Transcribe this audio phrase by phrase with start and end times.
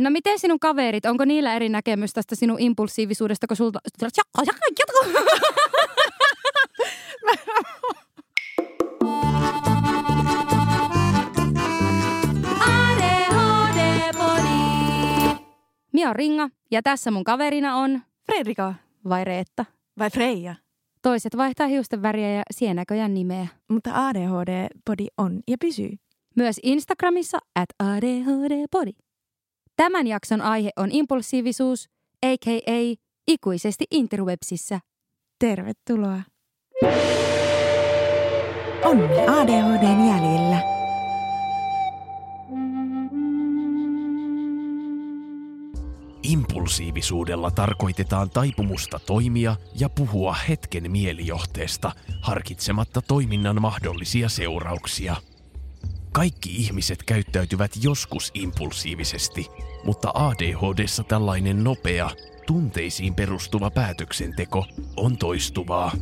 [0.00, 3.78] No miten sinun kaverit, onko niillä eri näkemys tästä sinun impulsiivisuudesta, kun sulta...
[15.92, 18.02] Mia on Ringa ja tässä mun kaverina on...
[18.26, 18.74] Fredrika
[19.08, 19.64] Vai Reetta?
[19.98, 20.54] vai Freija.
[21.02, 23.46] Toiset vaihtaa hiusten väriä ja sienäköjän nimeä.
[23.68, 25.90] Mutta ADHD-podi on ja pysyy.
[26.36, 29.09] Myös Instagramissa at ADHD-podi.
[29.80, 31.88] Tämän jakson aihe on impulsiivisuus,
[32.26, 32.96] a.k.a.
[33.28, 34.80] ikuisesti interwebsissä.
[35.38, 36.22] Tervetuloa.
[38.84, 40.60] Onni ADHDn jäljillä.
[46.22, 55.16] Impulsiivisuudella tarkoitetaan taipumusta toimia ja puhua hetken mielijohteesta harkitsematta toiminnan mahdollisia seurauksia.
[56.12, 59.46] Kaikki ihmiset käyttäytyvät joskus impulsiivisesti,
[59.84, 62.10] mutta ADHDssa tällainen nopea,
[62.46, 65.92] tunteisiin perustuva päätöksenteko on toistuvaa.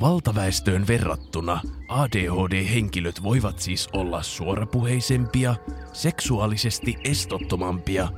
[0.00, 5.54] Valtaväestöön verrattuna ADHD-henkilöt voivat siis olla suorapuheisempia,
[5.92, 8.08] seksuaalisesti estottomampia,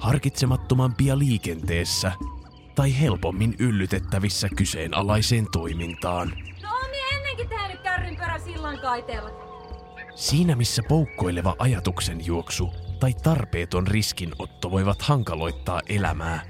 [0.00, 2.12] harkitsemattomampia liikenteessä
[2.74, 6.32] tai helpommin yllytettävissä kyseenalaiseen toimintaan.
[6.62, 9.30] No on niin ennenkin tehnyt kärrynpörä sillan kaiteella.
[10.14, 16.42] Siinä missä poukkoileva ajatuksenjuoksu tai tarpeeton riskinotto voivat hankaloittaa elämää,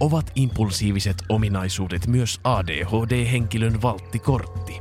[0.00, 4.80] ovat impulsiiviset ominaisuudet myös ADHD-henkilön valttikortti.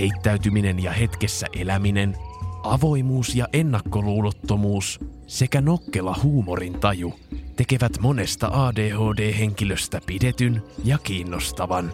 [0.00, 2.16] Heittäytyminen ja hetkessä eläminen,
[2.62, 7.14] avoimuus ja ennakkoluulottomuus sekä nokkela huumorin taju
[7.56, 11.92] tekevät monesta ADHD-henkilöstä pidetyn ja kiinnostavan.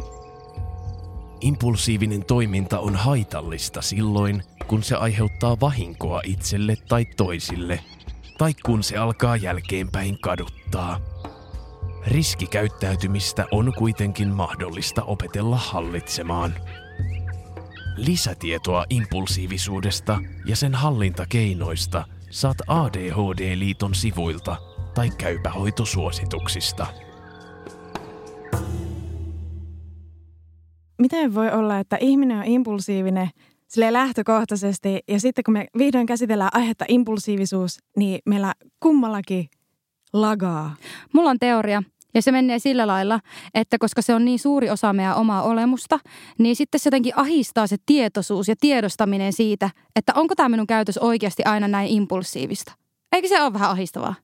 [1.41, 7.81] Impulsiivinen toiminta on haitallista silloin, kun se aiheuttaa vahinkoa itselle tai toisille,
[8.39, 11.01] tai kun se alkaa jälkeenpäin kaduttaa.
[12.07, 16.55] Riskikäyttäytymistä on kuitenkin mahdollista opetella hallitsemaan.
[17.97, 24.57] Lisätietoa impulsiivisuudesta ja sen hallintakeinoista saat ADHD-liiton sivuilta
[24.95, 26.87] tai käypähoitosuosituksista.
[30.99, 33.31] Miten voi olla, että ihminen on impulsiivinen
[33.75, 39.49] sille lähtökohtaisesti ja sitten kun me vihdoin käsitellään aihetta impulsiivisuus, niin meillä kummallakin
[40.13, 40.77] lagaa.
[41.13, 41.83] Mulla on teoria,
[42.15, 43.21] ja se menee sillä lailla,
[43.55, 45.99] että koska se on niin suuri osa meidän omaa olemusta,
[46.39, 50.99] niin sitten se jotenkin ahistaa se tietoisuus ja tiedostaminen siitä, että onko tämä minun käytös
[50.99, 52.73] oikeasti aina näin impulsiivista.
[53.13, 54.15] Eikö se ole vähän ahistavaa?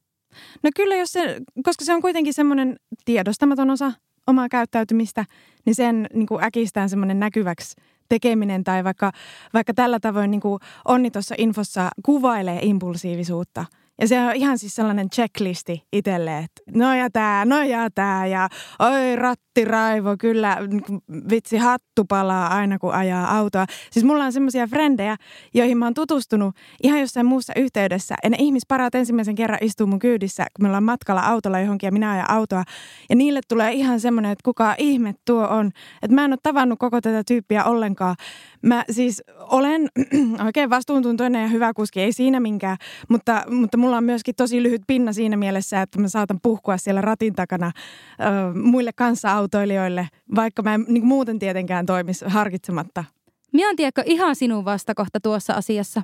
[0.62, 3.92] No kyllä, jos se, koska se on kuitenkin semmoinen tiedostamaton osa
[4.26, 5.24] omaa käyttäytymistä,
[5.66, 7.74] niin sen niin kuin äkistään semmoinen näkyväksi
[8.10, 9.12] tekeminen tai vaikka,
[9.54, 13.64] vaikka tällä tavoin niin kuin Onni tuossa infossa kuvailee impulsiivisuutta.
[14.00, 18.26] Ja se on ihan siis sellainen checklisti itselle, että no ja tää, no ja tää
[18.26, 23.66] ja oi rattiraivo, kyllä niinku vitsi hattu palaa aina kun ajaa autoa.
[23.90, 25.16] Siis mulla on semmoisia frendejä,
[25.54, 28.14] joihin mä oon tutustunut ihan jossain muussa yhteydessä.
[28.24, 31.92] Ja ne ihmisparat ensimmäisen kerran istuu mun kyydissä, kun me ollaan matkalla autolla johonkin ja
[31.92, 32.64] minä ajan autoa.
[33.10, 35.70] Ja niille tulee ihan semmoinen, että kuka ihme tuo on.
[36.02, 38.16] Että mä en ole tavannut koko tätä tyyppiä ollenkaan.
[38.62, 39.88] Mä siis olen
[40.46, 42.76] oikein vastuuntuntoinen ja hyvä kuski, ei siinä minkään,
[43.08, 47.00] mutta, mutta mulla on myöskin tosi lyhyt pinna siinä mielessä, että mä saatan puhkua siellä
[47.00, 47.72] ratin takana
[48.20, 53.04] ö, muille kanssaautoilijoille, vaikka mä en niin muuten tietenkään toimisi harkitsematta.
[53.52, 56.02] Mie on tiedätkö ihan sinun vastakohta tuossa asiassa.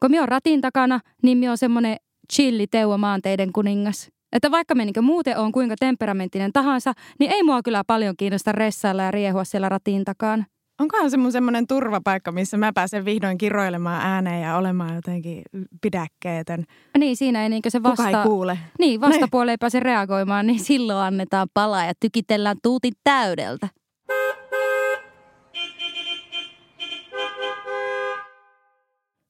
[0.00, 1.96] Kun mie on ratin takana, niin mie on semmonen
[2.32, 4.08] chilli Teuvo maanteiden kuningas.
[4.32, 8.52] Että vaikka me niin muuten on kuinka temperamenttinen tahansa, niin ei mua kyllä paljon kiinnosta
[8.52, 10.44] ressailla ja riehua siellä ratin takana.
[10.80, 15.42] Onkohan se mun semmoinen turvapaikka, missä mä pääsen vihdoin kiroilemaan ääneen ja olemaan jotenkin
[15.82, 16.64] pidäkkeetön.
[16.98, 18.08] Niin, siinä ei niinkö se Kuka vasta...
[18.08, 18.58] ei kuule.
[18.78, 23.68] Niin, vastapuoli ei pääse reagoimaan, niin silloin annetaan palaa ja tykitellään tuutin täydeltä.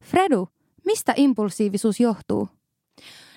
[0.05, 0.49] Fredu,
[0.84, 2.49] mistä impulsiivisuus johtuu?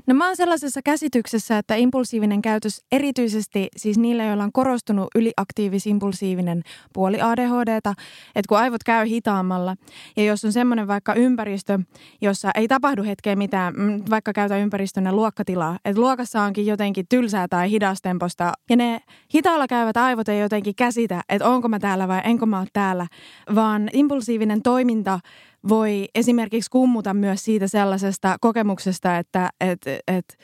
[0.07, 6.61] No mä oon sellaisessa käsityksessä, että impulsiivinen käytös, erityisesti siis niillä, joilla on korostunut yliaktiivis-impulsiivinen
[6.93, 7.93] puoli ADHDta,
[8.35, 9.75] että kun aivot käy hitaammalla
[10.17, 11.79] ja jos on semmoinen vaikka ympäristö,
[12.21, 17.47] jossa ei tapahdu hetkeä mitään, mm, vaikka käytä ympäristönä luokkatilaa, että luokassa onkin jotenkin tylsää
[17.47, 19.01] tai hidastemposta ja ne
[19.35, 23.07] hitaalla käyvät aivot ei jotenkin käsitä, että onko mä täällä vai enkö mä ole täällä,
[23.55, 25.19] vaan impulsiivinen toiminta
[25.69, 30.37] voi esimerkiksi kummuta myös siitä sellaisesta kokemuksesta, että et, et,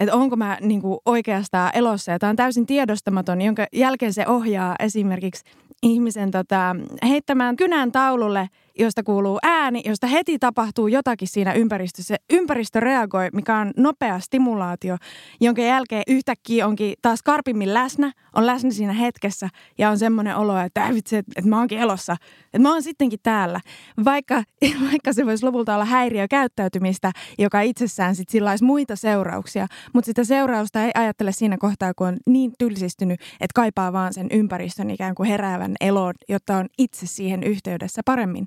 [0.00, 2.12] et onko mä niin kuin oikeastaan elossa.
[2.12, 5.44] Ja tämä on täysin tiedostamaton, jonka jälkeen se ohjaa esimerkiksi
[5.82, 6.76] ihmisen tota,
[7.08, 12.16] heittämään kynän taululle josta kuuluu ääni, josta heti tapahtuu jotakin siinä ympäristössä.
[12.30, 14.96] Ympäristö reagoi, mikä on nopea stimulaatio,
[15.40, 20.58] jonka jälkeen yhtäkkiä onkin taas karpimmin läsnä, on läsnä siinä hetkessä ja on semmoinen olo,
[20.58, 23.60] että vitsi, että, että mä oonkin elossa, että mä oon sittenkin täällä.
[24.04, 24.42] Vaikka,
[24.90, 30.24] vaikka se voisi lopulta olla häiriökäyttäytymistä, joka itsessään sitten sillä olisi muita seurauksia, mutta sitä
[30.24, 35.14] seurausta ei ajattele siinä kohtaa, kun on niin tylsistynyt, että kaipaa vaan sen ympäristön ikään
[35.14, 38.46] kuin heräävän elon, jotta on itse siihen yhteydessä paremmin.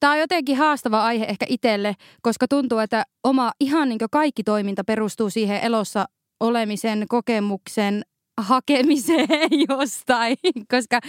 [0.00, 4.84] Tämä on jotenkin haastava aihe ehkä itselle, koska tuntuu, että oma ihan niin kaikki toiminta
[4.84, 6.04] perustuu siihen elossa
[6.40, 8.02] olemisen kokemuksen
[8.40, 10.36] hakemiseen jostain,
[10.70, 11.00] koska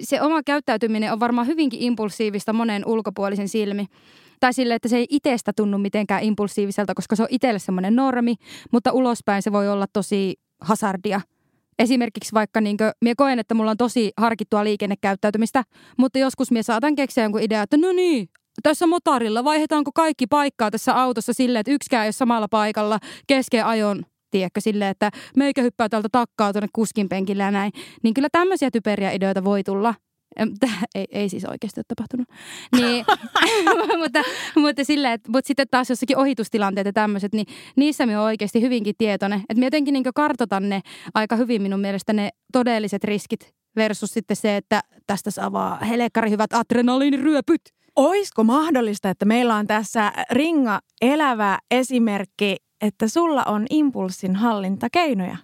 [0.00, 3.86] se oma käyttäytyminen on varmaan hyvinkin impulsiivista monen ulkopuolisen silmi.
[4.40, 8.34] Tai sille, että se ei itsestä tunnu mitenkään impulsiiviselta, koska se on itselle semmoinen normi,
[8.72, 11.20] mutta ulospäin se voi olla tosi hasardia–
[11.78, 15.64] Esimerkiksi vaikka niin kuin, minä koen, että mulla on tosi harkittua liikennekäyttäytymistä,
[15.98, 18.28] mutta joskus minä saatan keksiä jonkun idea, että no niin,
[18.62, 23.66] tässä motorilla vaihdetaanko kaikki paikkaa tässä autossa silleen, että yksikään ei ole samalla paikalla kesken
[23.66, 27.72] ajon, tiedätkö, silleen, että meikä hyppää täältä takkaa tuonne kuskin penkille ja näin.
[28.02, 29.94] Niin kyllä tämmöisiä typeriä ideoita voi tulla.
[30.94, 32.28] Ei, ei siis oikeasti ole tapahtunut.
[32.76, 33.04] Niin,
[34.02, 34.22] mutta,
[34.56, 37.46] mutta, sillä, että, mutta sitten taas jossakin ohitustilanteet ja tämmöiset, niin
[37.76, 39.40] niissä olen oikeasti hyvinkin tietoinen.
[39.40, 40.80] Että minä jotenkin niin kartoitan ne
[41.14, 46.30] aika hyvin minun mielestä ne todelliset riskit versus sitten se, että tästä saa vaan helekkari
[46.30, 47.62] hyvät adrenaliiniryöpyt.
[47.96, 55.36] Oisko mahdollista, että meillä on tässä ringa elävä esimerkki, että sulla on impulssin hallintakeinoja?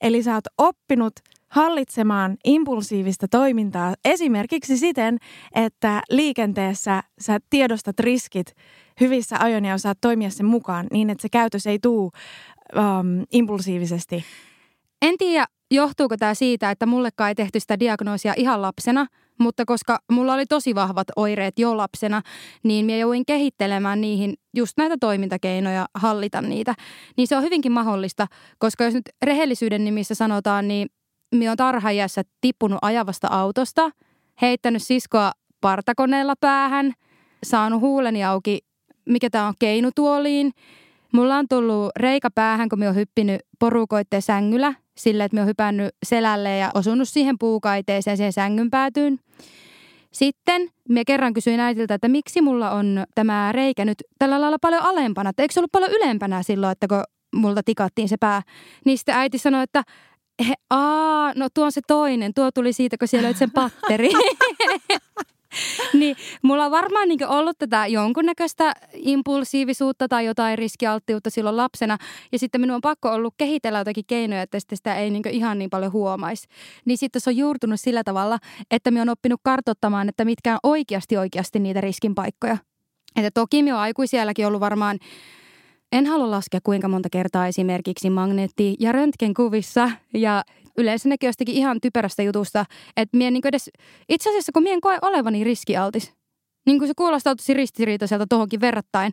[0.00, 1.12] Eli sä oot oppinut–
[1.50, 5.18] hallitsemaan impulsiivista toimintaa esimerkiksi siten,
[5.54, 8.54] että liikenteessä sä tiedostat riskit
[9.00, 12.12] hyvissä ajoin ja osaat toimia sen mukaan niin, että se käytös ei tuu
[12.76, 14.24] um, impulsiivisesti.
[15.02, 19.06] En tiedä, johtuuko tämä siitä, että mullekaan ei tehty sitä diagnoosia ihan lapsena,
[19.38, 22.22] mutta koska mulla oli tosi vahvat oireet jo lapsena,
[22.62, 26.74] niin minä jouduin kehittelemään niihin just näitä toimintakeinoja, hallita niitä.
[27.16, 28.26] Niin se on hyvinkin mahdollista,
[28.58, 30.88] koska jos nyt rehellisyyden nimissä sanotaan, niin
[31.32, 33.90] minä olen tarhaajassa tippunut ajavasta autosta,
[34.42, 36.92] heittänyt siskoa partakoneella päähän,
[37.44, 38.58] saanut huuleni auki,
[39.04, 40.52] mikä tämä on, keinutuoliin.
[41.12, 45.48] Mulla on tullut reikä päähän, kun minä olen hyppinyt porukoitteen sängyllä, sille, että minä olen
[45.48, 49.18] hypännyt selälle ja osunut siihen puukaiteeseen siihen sängyn päätyyn.
[50.12, 54.82] Sitten minä kerran kysyin äitiltä, että miksi mulla on tämä reikä nyt tällä lailla paljon
[54.82, 57.02] alempana, että eikö se ollut paljon ylempänä silloin, että kun
[57.34, 58.42] multa tikattiin se pää.
[58.84, 59.82] Niin sitten äiti sanoi, että
[60.48, 62.34] He, aa, no tuo on se toinen.
[62.34, 64.08] Tuo tuli siitä, kun siellä oli sen patteri.
[66.00, 71.98] niin mulla on varmaan niin ollut tätä jonkunnäköistä impulsiivisuutta tai jotain riskialttiutta silloin lapsena.
[72.32, 75.70] Ja sitten minun on pakko ollut kehitellä jotakin keinoja, että sitä ei niin ihan niin
[75.70, 76.48] paljon huomaisi.
[76.84, 78.38] Niin sitten se on juurtunut sillä tavalla,
[78.70, 82.56] että minä on oppinut kartottamaan, että mitkä on oikeasti oikeasti niitä riskin paikkoja.
[83.16, 84.98] Että toki minä on aikuisielläkin ollut varmaan
[85.92, 90.44] en halua laskea kuinka monta kertaa esimerkiksi magneetti- ja röntgenkuvissa ja
[90.76, 92.64] yleensä nekin jostakin ihan typerästä jutusta,
[92.96, 93.70] että mien niin edes,
[94.08, 96.12] itse asiassa kun mien koe olevani riskialtis,
[96.66, 99.12] niin kuin se kuulostaa tosi ristiriitaiselta tuohonkin verrattain.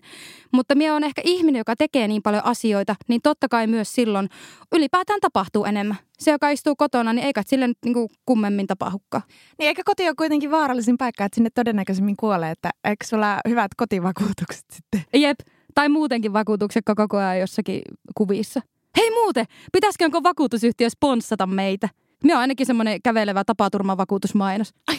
[0.53, 4.29] Mutta minä on ehkä ihminen, joka tekee niin paljon asioita, niin totta kai myös silloin
[4.75, 5.97] ylipäätään tapahtuu enemmän.
[6.19, 9.21] Se, joka istuu kotona, niin eikä sille nyt niin kuin kummemmin tapahukka.
[9.59, 13.71] Niin eikä koti ole kuitenkin vaarallisin paikka, että sinne todennäköisemmin kuolee, että eikö sulla hyvät
[13.77, 15.03] kotivakuutukset sitten?
[15.13, 15.39] Jep,
[15.77, 17.81] tai muutenkin vakuutukset koko ajan jossakin
[18.15, 18.61] kuvissa.
[18.97, 21.89] Hei muuten, pitäisikö vakuutusyhtiö sponssata meitä?
[22.23, 24.73] Me on ainakin semmoinen kävelevä tapaturmavakuutusmainos.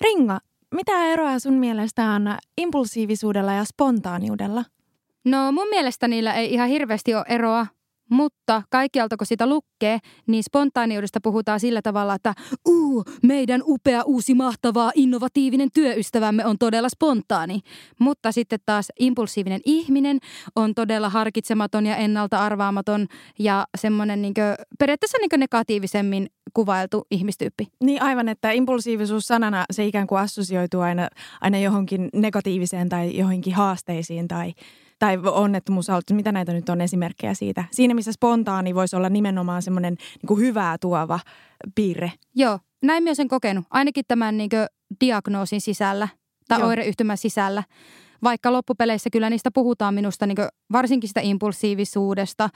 [0.00, 0.40] Ringa,
[0.74, 4.64] mitä eroa sun mielestä on impulsiivisuudella ja spontaaniudella?
[5.24, 7.66] No mun mielestä niillä ei ihan hirveästi ole eroa.
[8.10, 12.34] Mutta kaikkialta kun sitä lukkee, niin spontaaniudesta puhutaan sillä tavalla, että
[12.68, 17.60] uu, meidän upea, uusi, mahtava, innovatiivinen työystävämme on todella spontaani.
[18.00, 20.18] Mutta sitten taas impulsiivinen ihminen
[20.56, 23.06] on todella harkitsematon ja ennalta arvaamaton
[23.38, 24.34] ja semmoinen niin
[24.78, 27.68] periaatteessa niin negatiivisemmin kuvailtu ihmistyyppi.
[27.82, 31.08] Niin aivan, että impulsiivisuus sanana se ikään kuin assosioituu aina,
[31.40, 34.54] aina johonkin negatiiviseen tai johonkin haasteisiin tai
[34.98, 37.64] tai onnettomuusauto, mitä näitä nyt on esimerkkejä siitä.
[37.70, 41.20] Siinä, missä spontaani voisi olla nimenomaan semmoinen niin hyvää tuova
[41.74, 42.12] piirre.
[42.34, 43.64] Joo, näin myös sen kokenut.
[43.70, 44.50] Ainakin tämän niin
[45.00, 46.08] diagnoosin sisällä
[46.48, 46.68] tai Joo.
[46.68, 47.62] oireyhtymän sisällä.
[48.22, 50.36] Vaikka loppupeleissä kyllä niistä puhutaan minusta, niin
[50.72, 52.48] varsinkin sitä impulsiivisuudesta,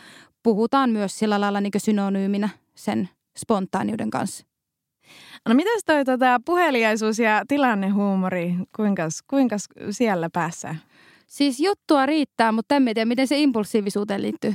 [0.42, 4.46] puhutaan myös sillä lailla niin synonyyminä sen spontaaniuden kanssa.
[5.48, 8.54] No mitäs toi tota, puheliaisuus ja tilannehuumori,
[9.30, 9.56] kuinka
[9.90, 10.76] siellä päässä?
[11.30, 14.54] Siis juttua riittää, mutta en tiedä, miten se impulsiivisuuteen liittyy.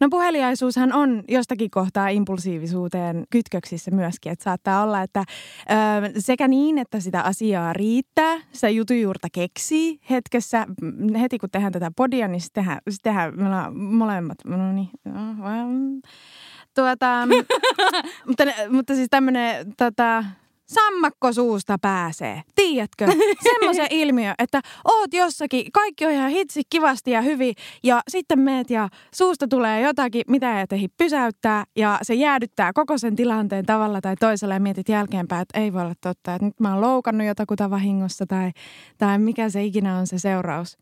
[0.00, 5.74] No puheliaisuushan on jostakin kohtaa impulsiivisuuteen kytköksissä myöskin, että saattaa olla, että ö,
[6.18, 10.66] sekä niin, että sitä asiaa riittää, sitä jutujuurta keksii hetkessä,
[11.20, 14.90] heti kun tehdään tätä podia, niin sitten tehdään, sit tehdään me ollaan molemmat, no niin,
[16.74, 17.28] tuota,
[18.26, 20.24] mutta, mutta siis tämmöinen tota,
[20.74, 22.42] sammakko suusta pääsee.
[22.54, 23.06] Tiedätkö?
[23.52, 28.70] Semmoisen ilmiö, että oot jossakin, kaikki on ihan hitsi kivasti ja hyvin ja sitten meet
[28.70, 34.00] ja suusta tulee jotakin, mitä ei tehi pysäyttää ja se jäädyttää koko sen tilanteen tavalla
[34.00, 37.26] tai toisella ja mietit jälkeenpäin, että ei voi olla totta, että nyt mä oon loukannut
[37.26, 38.50] jotakuta vahingossa tai,
[38.98, 40.78] tai mikä se ikinä on se seuraus.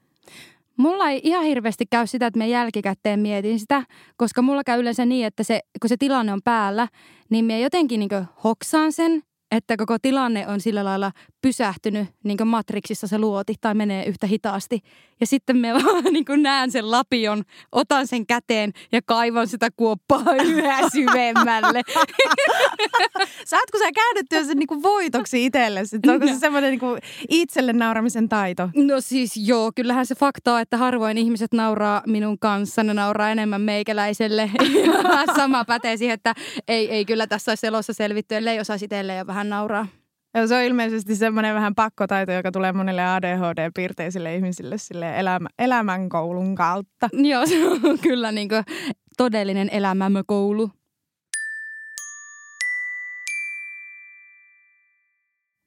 [0.76, 3.82] Mulla ei ihan hirveästi käy sitä, että mä jälkikäteen mietin sitä,
[4.16, 6.88] koska mulla käy yleensä niin, että se, kun se tilanne on päällä,
[7.30, 8.10] niin mä jotenkin niin
[8.44, 11.12] hoksaan sen että koko tilanne on sillä lailla
[11.42, 14.80] pysähtynyt, niin kuin Matrixissa se luoti, tai menee yhtä hitaasti.
[15.20, 19.68] Ja sitten me vaan niin kuin näen sen lapion, otan sen käteen ja kaivan sitä
[19.76, 21.82] kuoppaa yhä syvemmälle.
[23.44, 25.96] Saatko sä käännyttyä sen niin kuin voitoksi itsellesi?
[26.08, 28.70] Onko se semmoinen niin kuin itselle nauramisen taito?
[28.74, 32.82] No siis joo, kyllähän se fakta on, että harvoin ihmiset nauraa minun kanssa.
[32.82, 34.50] Ne nauraa enemmän meikäläiselle.
[35.36, 36.34] Sama pätee siihen, että
[36.68, 39.86] ei, ei kyllä tässä olisi elossa selvitty, ellei osaisi itselleen vähän nauraa.
[40.34, 46.54] Ja se on ilmeisesti semmoinen vähän pakkotaito, joka tulee monille ADHD-piirteisille ihmisille sille elämä, elämänkoulun
[46.54, 47.08] kautta.
[47.12, 48.48] Joo, se on kyllä niin
[49.16, 50.70] todellinen elämämme-koulu.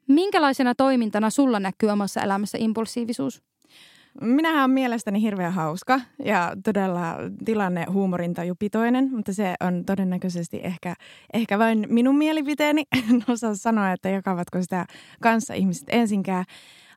[0.08, 3.51] Minkälaisena toimintana sulla näkyy omassa elämässä impulsiivisuus?
[4.22, 7.16] Minähän on mielestäni hirveän hauska ja todella
[7.46, 10.96] tilanne huumorintajupitoinen, mutta se on todennäköisesti ehkä,
[11.34, 12.84] ehkä vain minun mielipiteeni.
[13.12, 14.86] En osaa sanoa, että jakavatko sitä
[15.22, 16.46] kanssa ihmiset ensinkään.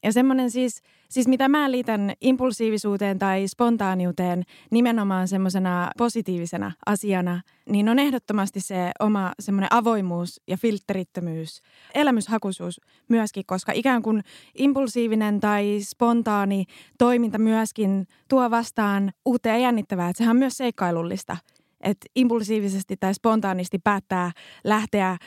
[0.02, 0.82] Ja semmoinen siis,
[1.14, 7.40] siis mitä mä liitän impulsiivisuuteen tai spontaaniuteen nimenomaan semmoisena positiivisena asiana,
[7.70, 11.60] niin on ehdottomasti se oma semmoinen avoimuus ja filterittömyys,
[11.94, 14.22] elämyshakuisuus myöskin, koska ikään kuin
[14.58, 16.64] impulsiivinen tai spontaani
[16.98, 21.36] toiminta myöskin tuo vastaan uutta ja jännittävää, että sehän on myös seikkailullista–
[21.84, 24.32] että impulsiivisesti tai spontaanisti päättää
[24.64, 25.18] lähteä äh,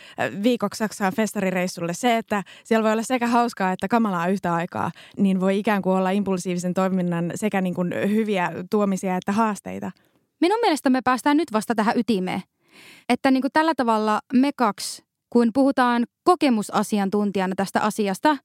[0.44, 1.94] viikoksi Saksaan festarireissulle.
[1.94, 5.98] Se, että siellä voi olla sekä hauskaa että kamalaa yhtä aikaa, niin voi ikään kuin
[5.98, 9.92] olla impulsiivisen toiminnan sekä niin kuin hyviä tuomisia että haasteita.
[10.42, 12.42] Minun mielestä me päästään nyt vasta tähän ytimeen.
[13.10, 18.38] Että niin kuin tällä tavalla me kaksi, kun puhutaan kokemusasiantuntijana tästä asiasta,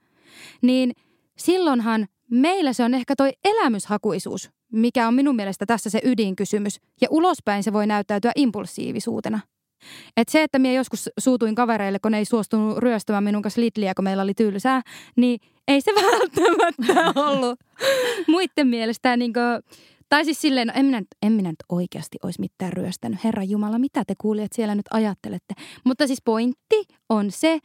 [0.62, 0.92] niin
[1.38, 6.81] silloinhan meillä se on ehkä toi elämyshakuisuus, mikä on minun mielestä tässä se ydinkysymys.
[7.01, 9.41] Ja ulospäin se voi näyttäytyä impulsiivisuutena.
[10.17, 13.93] Et se, että minä joskus suutuin kavereille, kun ne ei suostunut ryöstämään minun kanssa Lidliä,
[13.95, 14.83] kun meillä oli tylsää,
[15.17, 17.61] niin ei se välttämättä ollut
[18.29, 19.77] muiden mielestä niin kuin,
[20.09, 23.25] tai siis silleen, no en minä, en minä nyt oikeasti olisi mitään ryöstänyt.
[23.25, 25.55] Herra Jumala, mitä te kuulijat siellä nyt ajattelette?
[25.85, 27.59] Mutta siis pointti on se,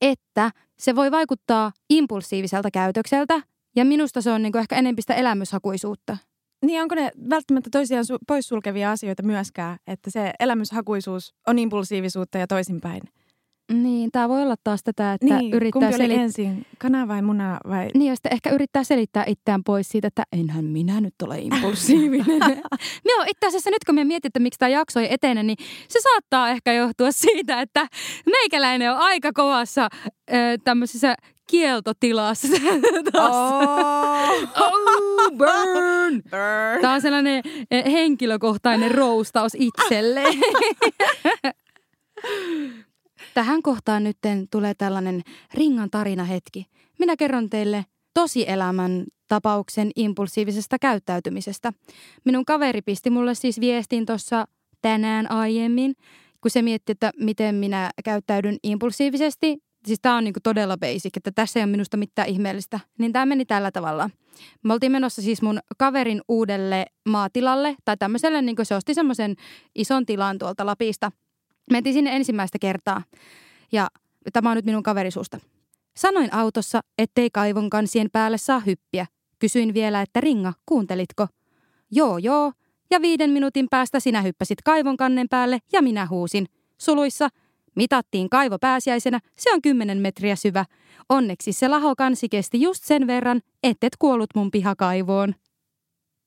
[0.00, 3.51] että se voi vaikuttaa impulsiiviselta käytökseltä.
[3.76, 6.16] Ja minusta se on niin kuin ehkä enempistä elämyshakuisuutta.
[6.66, 12.46] Niin onko ne välttämättä toisiaan su- poissulkevia asioita myöskään, että se elämyshakuisuus on impulsiivisuutta ja
[12.46, 13.02] toisinpäin?
[13.72, 16.24] Niin, tämä voi olla taas tätä, että niin, yrittää selittää.
[16.24, 17.88] ensin, kana vai muna vai?
[17.94, 22.40] Niin, ja sitten ehkä yrittää selittää itseään pois siitä, että enhän minä nyt ole impulsiivinen.
[23.10, 25.56] Joo, itse asiassa nyt kun me mietin, että miksi tämä jakso ei etene, niin
[25.88, 27.86] se saattaa ehkä johtua siitä, että
[28.26, 31.14] meikäläinen on aika kovassa äh, tämmöisessä
[31.50, 32.48] kieltotilassa.
[33.14, 33.22] oh.
[34.62, 36.22] oh, burn.
[36.30, 36.80] burn!
[36.80, 37.42] Tämä on sellainen
[37.92, 40.22] henkilökohtainen roustaus itselle.
[43.34, 44.18] Tähän kohtaan nyt
[44.50, 45.22] tulee tällainen
[45.54, 46.66] ringan tarina hetki.
[46.98, 47.84] Minä kerron teille
[48.14, 51.72] tosielämän tapauksen impulsiivisesta käyttäytymisestä.
[52.24, 54.46] Minun kaveri pisti mulle siis viestin tuossa
[54.82, 55.94] tänään aiemmin,
[56.40, 59.58] kun se mietti, että miten minä käyttäydyn impulsiivisesti.
[59.86, 62.80] Siis tämä on niinku todella basic, että tässä ei ole minusta mitään ihmeellistä.
[62.98, 64.10] Niin tämä meni tällä tavalla.
[64.62, 69.34] Me oltiin menossa siis mun kaverin uudelle maatilalle, tai tämmöiselle, niin se osti semmoisen
[69.74, 71.12] ison tilan tuolta Lapista–
[71.70, 73.02] Mentiin sinne ensimmäistä kertaa
[73.72, 73.88] ja
[74.32, 75.38] tämä on nyt minun kaverisuusta.
[75.96, 79.06] Sanoin autossa, ettei kaivon kansien päälle saa hyppiä.
[79.38, 81.26] Kysyin vielä, että ringa, kuuntelitko?
[81.90, 82.52] Joo, joo.
[82.90, 86.46] Ja viiden minuutin päästä sinä hyppäsit kaivon kannen päälle ja minä huusin.
[86.78, 87.28] Suluissa
[87.76, 90.64] mitattiin kaivo pääsiäisenä, se on kymmenen metriä syvä.
[91.08, 95.34] Onneksi se lahokansi kesti just sen verran, ettet kuollut mun pihakaivoon.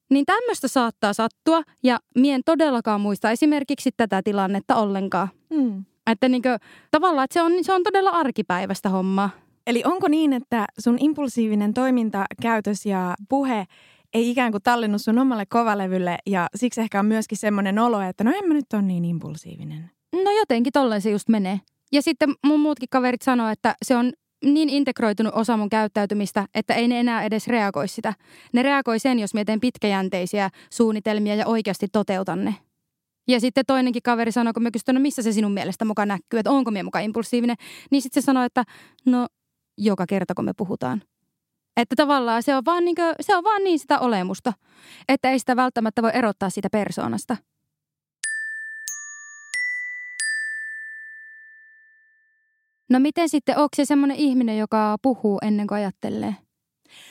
[0.10, 5.28] Niin tämmöistä saattaa sattua ja mien todellakaan muista esimerkiksi tätä tilannetta ollenkaan.
[5.50, 5.86] Mm.
[6.12, 6.58] Että niinkö,
[6.92, 9.30] tavallaan, että se on, se on todella arkipäivästä hommaa.
[9.68, 13.66] Eli onko niin, että sun impulsiivinen toiminta, käytös ja puhe
[14.14, 18.24] ei ikään kuin tallinnut sun omalle kovalevylle ja siksi ehkä on myöskin semmoinen olo, että
[18.24, 19.92] no en mä nyt ole niin impulsiivinen.
[20.24, 21.60] No jotenkin tolleen se just menee.
[21.92, 26.74] Ja sitten mun muutkin kaverit sanoo, että se on niin integroitunut osa mun käyttäytymistä, että
[26.74, 28.14] ei ne enää edes reagoi sitä.
[28.54, 32.56] Ne reagoi sen, jos mietin pitkäjänteisiä suunnitelmia ja oikeasti toteutan ne.
[33.28, 36.40] Ja sitten toinenkin kaveri sanoi, kun mä kysyin, no missä se sinun mielestä mukaan näkyy,
[36.40, 37.56] että onko minä mukaan impulsiivinen,
[37.92, 38.64] niin sitten se sanoi, että
[39.06, 39.28] no
[39.78, 41.02] joka kerta kun me puhutaan.
[41.78, 44.54] Että tavallaan se on, vaan niin kuin, se on vaan niin sitä olemusta,
[45.10, 47.38] että ei sitä välttämättä voi erottaa siitä persoonasta.
[52.90, 56.36] No miten sitten, onko se semmoinen ihminen, joka puhuu ennen kuin ajattelee?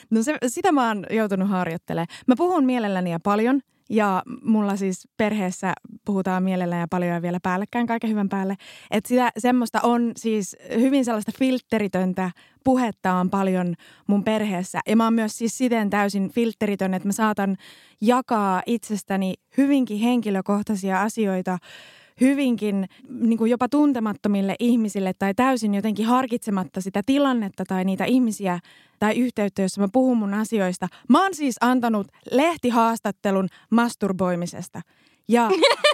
[0.09, 2.07] No se, sitä mä oon joutunut harjoittelemaan.
[2.27, 5.73] Mä puhun mielelläni ja paljon ja mulla siis perheessä
[6.05, 8.55] puhutaan mielellään ja paljon ja vielä päällekkäin kaiken hyvän päälle.
[8.91, 12.31] Että sitä semmoista on siis hyvin sellaista filteritöntä
[12.63, 13.75] puhetta on paljon
[14.07, 14.79] mun perheessä.
[14.87, 17.57] Ja mä oon myös siis siten täysin filteritön, että mä saatan
[18.01, 21.57] jakaa itsestäni hyvinkin henkilökohtaisia asioita–
[22.21, 28.59] hyvinkin niin kuin jopa tuntemattomille ihmisille tai täysin jotenkin harkitsematta sitä tilannetta tai niitä ihmisiä
[28.99, 30.87] tai yhteyttä, jossa mä puhun mun asioista.
[31.09, 34.81] Mä oon siis antanut lehtihaastattelun masturboimisesta.
[35.27, 35.49] Ja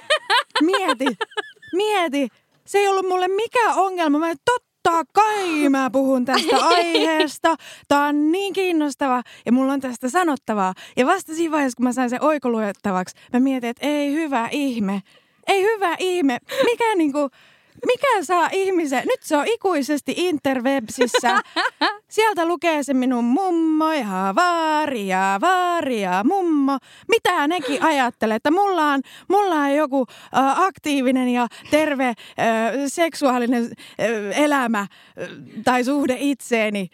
[0.69, 1.05] mieti,
[1.73, 2.27] mieti,
[2.65, 4.19] se ei ollut mulle mikään ongelma.
[4.19, 7.55] Mä totta totta kai mä puhun tästä aiheesta.
[7.87, 10.73] Tämä on niin kiinnostava ja mulla on tästä sanottavaa.
[10.97, 15.01] Ja vasta siinä vaiheessa, kun mä sain sen oikoluettavaksi, mä mietin, että ei hyvä ihme.
[15.51, 16.37] Ei hyvä ihme.
[16.65, 17.29] Mikä niinku,
[17.85, 21.41] mikä saa ihmisen, nyt se on ikuisesti interwebsissä.
[22.09, 26.77] Sieltä lukee se minun mummo ja vaaria, vaaria, mummo.
[27.07, 32.15] Mitä nekin ajattelee, että mulla on, mulla on joku äh, aktiivinen ja terve äh,
[32.87, 34.87] seksuaalinen äh, elämä äh,
[35.63, 36.87] tai suhde itseeni.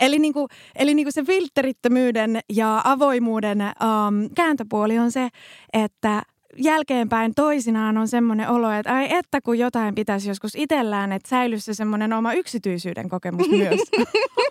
[0.00, 5.28] Eli, niinku, eli niinku se filterittömyyden ja avoimuuden um, kääntöpuoli on se,
[5.72, 6.22] että
[6.56, 11.64] jälkeenpäin toisinaan on semmoinen olo, että ai että kun jotain pitäisi joskus itsellään, että säilyisi
[11.64, 13.80] se semmoinen oma yksityisyyden kokemus myös.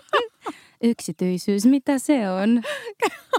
[0.82, 2.62] Yksityisyys, mitä se on?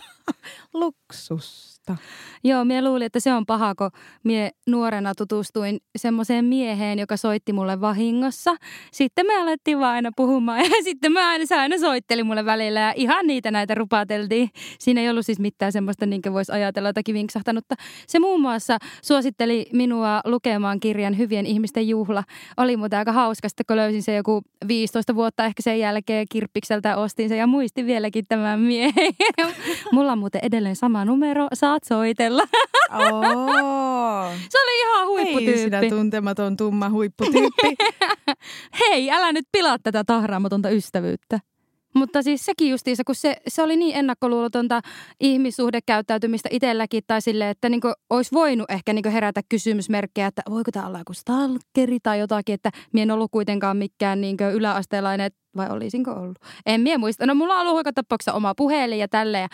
[0.74, 2.04] Luksus totta.
[2.44, 3.92] Joo, minä luulin, että se on paha, kun
[4.24, 8.56] minä nuorena tutustuin semmoiseen mieheen, joka soitti mulle vahingossa.
[8.92, 12.80] Sitten me alettiin vaan aina puhumaan ja sitten mä aina, se aina soitteli mulle välillä
[12.80, 14.50] ja ihan niitä näitä rupateltiin.
[14.80, 17.76] Siinä ei ollut siis mitään semmoista, niin voisi ajatella jotakin vinksahtanutta.
[18.08, 22.24] Se muun muassa suositteli minua lukemaan kirjan Hyvien ihmisten juhla.
[22.58, 26.98] Oli muuten aika hauska, sitten kun löysin se joku 15 vuotta ehkä sen jälkeen kirppikseltä
[26.98, 29.14] ostin sen ja muistin vieläkin tämän miehen.
[29.94, 31.48] Mulla on muuten edelleen sama numero.
[31.54, 32.44] Saa saat soitella.
[32.92, 34.34] Oh.
[34.52, 35.52] Se oli ihan huipputyyppi.
[35.52, 37.76] Hei sinä tuntematon tumma huipputyyppi.
[38.80, 41.40] Hei, älä nyt pilaa tätä tahraamatonta ystävyyttä.
[41.96, 44.82] Mutta siis sekin justiinsa, kun se, se oli niin ennakkoluulotonta
[45.20, 50.88] ihmissuhdekäyttäytymistä itselläkin tai sille, että niin olisi voinut ehkä niin herätä kysymysmerkkejä, että voiko tämä
[50.88, 56.38] olla joku stalkeri tai jotakin, että mien ollut kuitenkaan mikään niin yläasteelainen, vai olisinko ollut?
[56.66, 57.26] En mie muista.
[57.26, 59.48] No mulla on ollut tapauksessa oma puhelin ja tälle ja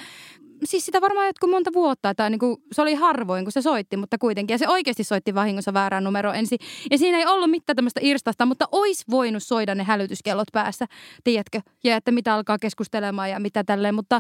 [0.64, 3.98] siis sitä varmaan jotkut monta vuotta, tai niin kuin, se oli harvoin, kun se soitti,
[3.98, 4.54] mutta kuitenkin.
[4.54, 6.60] Ja se oikeasti soitti vahingossa väärään numero ensin.
[6.92, 10.86] Ja siinä ei ollut mitään tämmöistä irstasta, mutta olisi voinut soida ne hälytyskellot päässä,
[11.24, 11.62] tiedätkö?
[11.84, 14.20] Ja että mitä alkaa keskustelemaan ja mitä tälleen, mutta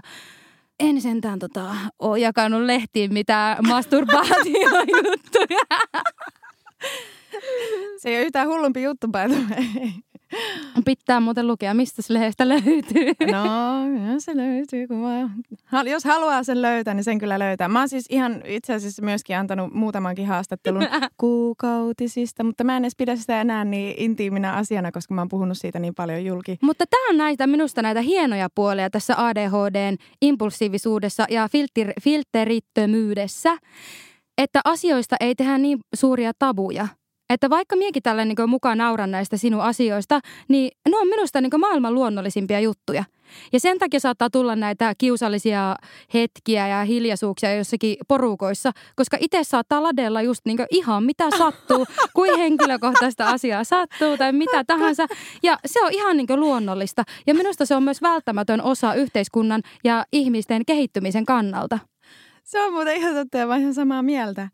[0.79, 5.59] en sentään tota, ole jakanut lehtiin mitään masturbaatiojuttuja.
[7.97, 9.19] Se ei ole yhtään hullumpi juttu, by
[10.85, 13.13] Pitää muuten lukea, mistä se lehdestä löytyy.
[13.31, 14.87] No, se löytyy.
[14.87, 15.89] Kun vaan...
[15.89, 17.67] Jos haluaa sen löytää, niin sen kyllä löytää.
[17.67, 20.87] Mä oon siis ihan itse asiassa myöskin antanut muutamankin haastattelun
[21.17, 25.57] kuukautisista, mutta mä en edes pidä sitä enää niin intiiminä asiana, koska mä oon puhunut
[25.57, 26.57] siitä niin paljon julki.
[26.61, 33.57] Mutta tämä on näitä, minusta näitä hienoja puolia tässä ADHDn impulsiivisuudessa ja filter, filterittömyydessä,
[34.37, 36.87] että asioista ei tehdä niin suuria tabuja–
[37.29, 41.59] että vaikka miekin tällä niin mukaan nauran näistä sinun asioista, niin ne on minusta niin
[41.59, 43.03] maailman luonnollisimpia juttuja.
[43.53, 45.75] Ja sen takia saattaa tulla näitä kiusallisia
[46.13, 52.37] hetkiä ja hiljaisuuksia jossakin porukoissa, koska itse saattaa ladella just niin ihan mitä sattuu, kuin
[52.37, 55.07] henkilökohtaista asiaa sattuu tai mitä tahansa.
[55.43, 57.03] Ja se on ihan niin luonnollista.
[57.27, 61.79] Ja minusta se on myös välttämätön osa yhteiskunnan ja ihmisten kehittymisen kannalta.
[62.43, 64.49] Se on muuten ihan totta ja ihan samaa mieltä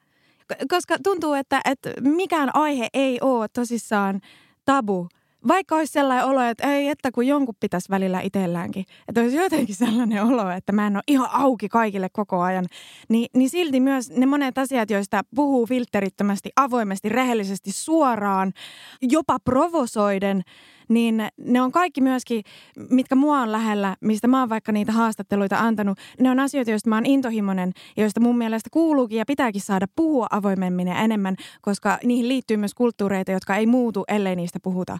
[0.69, 4.21] koska tuntuu, että, että mikään aihe ei ole tosissaan
[4.65, 5.07] tabu,
[5.47, 9.75] vaikka olisi sellainen olo, että ei, että kun jonkun pitäisi välillä itselläänkin, että olisi jotenkin
[9.75, 12.65] sellainen olo, että mä en ole ihan auki kaikille koko ajan,
[13.09, 18.53] niin, niin silti myös ne monet asiat, joista puhuu filterittömästi, avoimesti, rehellisesti, suoraan,
[19.01, 20.41] jopa provosoiden,
[20.89, 22.43] niin ne on kaikki myöskin,
[22.89, 26.89] mitkä mua on lähellä, mistä mä oon vaikka niitä haastatteluita antanut, ne on asioita, joista
[26.89, 31.35] mä oon intohimoinen ja joista mun mielestä kuuluukin ja pitääkin saada puhua avoimemmin ja enemmän,
[31.61, 34.97] koska niihin liittyy myös kulttuureita, jotka ei muutu, ellei niistä puhuta.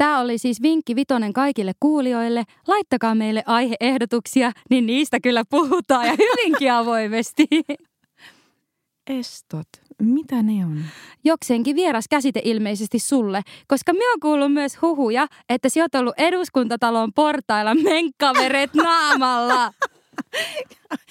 [0.00, 2.44] Tämä oli siis vinkki vitonen kaikille kuulijoille.
[2.66, 7.46] Laittakaa meille aiheehdotuksia, niin niistä kyllä puhutaan ja hyvinkin avoimesti.
[9.10, 9.66] Estot,
[10.02, 10.84] mitä ne on?
[11.24, 16.14] Jokseenkin vieras käsite ilmeisesti sulle, koska me on kuullut myös huhuja, että sä oot ollut
[16.18, 19.72] eduskuntatalon portailla menkkaveret naamalla.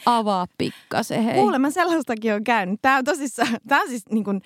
[0.05, 1.33] Avaa pikkasen, hei.
[1.33, 2.79] Kuulemma sellaistakin on käynyt.
[2.81, 4.41] Tämä on tosissaan, tämä on siis niin kuin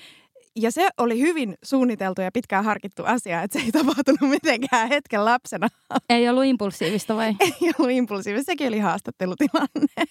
[0.56, 5.26] ja se oli hyvin suunniteltu ja pitkään harkittu asia, että se ei tapahtunut mitenkään hetken
[5.26, 5.68] lapsena.
[6.10, 7.36] Ei ollut impulsiivista vai?
[7.39, 9.88] Ei ollut impulsiivista, sekin oli haastattelutilanne.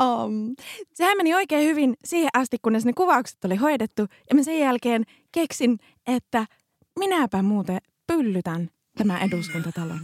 [0.00, 0.54] Um,
[0.94, 4.02] sehän meni oikein hyvin siihen asti, kunnes ne kuvaukset oli hoidettu.
[4.02, 6.46] Ja mä sen jälkeen keksin, että
[6.98, 10.00] minäpä muuten pyllytän tämän eduskuntatalon.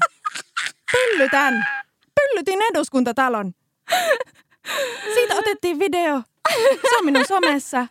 [0.92, 1.66] Pyllytän!
[2.14, 3.52] Pyllytin eduskuntatalon.
[5.14, 6.22] Siitä otettiin video.
[6.90, 7.86] Se on minun somessa.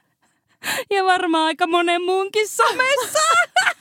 [0.94, 3.20] Ja varmaan aika monen muunkin somessa.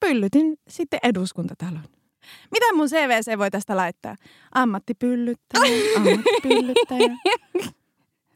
[0.00, 1.84] Pyllytin sitten eduskuntatalon.
[2.50, 4.16] Mitä mun CVC voi tästä laittaa?
[4.54, 7.16] Ammattipyllyttäjä, ammattipyllyttäjä.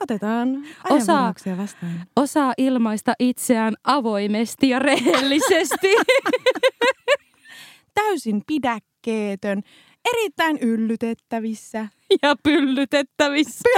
[0.00, 2.06] Otetaan Osaa, vastaan.
[2.16, 5.94] Osaa ilmaista itseään avoimesti ja rehellisesti.
[7.94, 9.62] Täysin pidäkkeetön,
[10.04, 11.88] erittäin yllytettävissä.
[12.22, 13.68] Ja pyllytettävissä.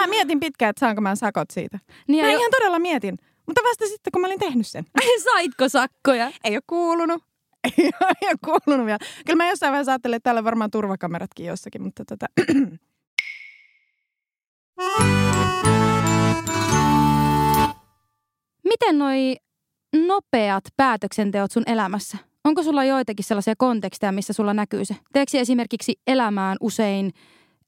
[0.00, 1.78] Mä mietin pitkään, että saanko mä sakot siitä.
[2.08, 2.38] Niin mä jo...
[2.38, 3.18] ihan todella mietin.
[3.46, 4.84] Mutta vasta sitten, kun mä olin tehnyt sen.
[5.24, 6.32] Saitko sakkoja?
[6.44, 7.22] Ei ole kuulunut.
[8.22, 8.98] Ei ole kuulunut vielä.
[9.26, 12.26] Kyllä mä jossain vaiheessa ajattelin, että täällä on varmaan turvakameratkin jossakin, mutta tota...
[18.64, 19.36] Miten noi
[20.06, 22.18] nopeat päätöksenteot sun elämässä?
[22.44, 24.96] Onko sulla joitakin sellaisia konteksteja, missä sulla näkyy se?
[25.12, 27.12] Teekö esimerkiksi elämään usein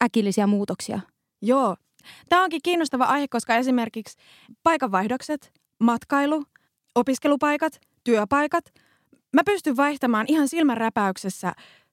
[0.05, 1.01] äkillisiä muutoksia?
[1.43, 1.77] Joo.
[2.29, 4.17] Tämä onkin kiinnostava aihe, koska esimerkiksi
[4.63, 6.45] paikanvaihdokset, matkailu,
[6.95, 8.65] opiskelupaikat, työpaikat.
[9.33, 11.53] Mä pystyn vaihtamaan ihan silmänräpäyksessä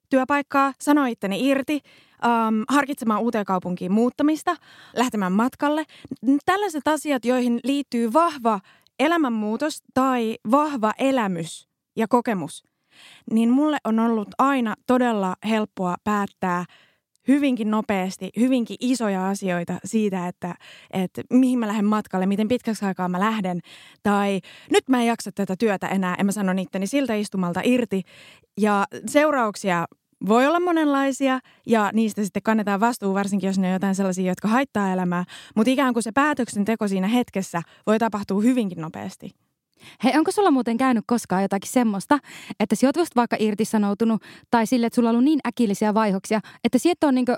[0.09, 1.81] työpaikkaa, sanoa itteni irti,
[2.25, 4.55] um, harkitsemaan uuteen kaupunkiin muuttamista,
[4.95, 5.83] lähtemään matkalle.
[6.45, 8.59] Tällaiset asiat, joihin liittyy vahva
[8.99, 12.63] elämänmuutos tai vahva elämys ja kokemus,
[13.31, 16.65] niin mulle on ollut aina todella helppoa päättää–
[17.27, 20.55] hyvinkin nopeasti, hyvinkin isoja asioita siitä, että,
[20.91, 23.59] että mihin mä lähden matkalle, miten pitkäksi aikaa mä lähden.
[24.03, 24.39] Tai
[24.71, 28.01] nyt mä en jaksa tätä työtä enää, en mä sano itteni siltä istumalta irti.
[28.57, 29.85] Ja seurauksia
[30.27, 34.47] voi olla monenlaisia ja niistä sitten kannetaan vastuu, varsinkin jos ne on jotain sellaisia, jotka
[34.47, 35.23] haittaa elämää.
[35.55, 39.46] Mutta ikään kuin se päätöksenteko siinä hetkessä voi tapahtua hyvinkin nopeasti.
[40.03, 42.19] Hei, onko sulla muuten käynyt koskaan jotakin semmoista,
[42.59, 46.39] että sä oot just vaikka irtisanoutunut tai sille, että sulla on ollut niin äkillisiä vaihoksia,
[46.63, 47.35] että sieltä on niinku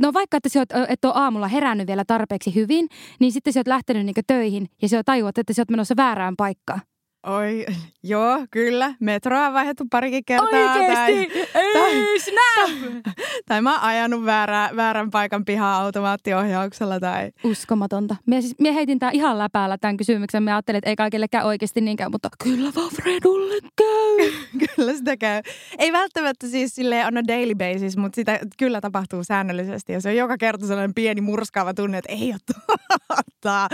[0.00, 2.88] No vaikka, että sä oot, et ole aamulla herännyt vielä tarpeeksi hyvin,
[3.20, 6.36] niin sitten sä oot lähtenyt niinku töihin ja sä tajuat, että sä oot menossa väärään
[6.36, 6.80] paikkaan.
[7.26, 7.66] Oi,
[8.12, 8.94] joo, kyllä.
[9.00, 10.74] Metroa on vaihdettu parikin kertaa.
[10.74, 11.44] Oikeesti?
[11.52, 13.12] Tai, Ei, tai,
[13.48, 17.00] tai mä oon ajanut väärä, väärän paikan pihaa automaattiohjauksella.
[17.00, 17.30] Tai...
[17.44, 18.16] Uskomatonta.
[18.26, 20.42] Mie, siis, mie heitin tää ihan läpäällä tämän kysymyksen.
[20.42, 24.32] Mä ajattelin, että ei kaikille käy oikeasti niinkään, mutta kyllä vaan Fredulle käy.
[24.76, 25.42] kyllä sitä käy.
[25.78, 29.92] Ei välttämättä siis silleen on a daily basis, mutta sitä kyllä tapahtuu säännöllisesti.
[29.92, 33.68] Ja se on joka kerta sellainen pieni murskaava tunne, että ei ole totta.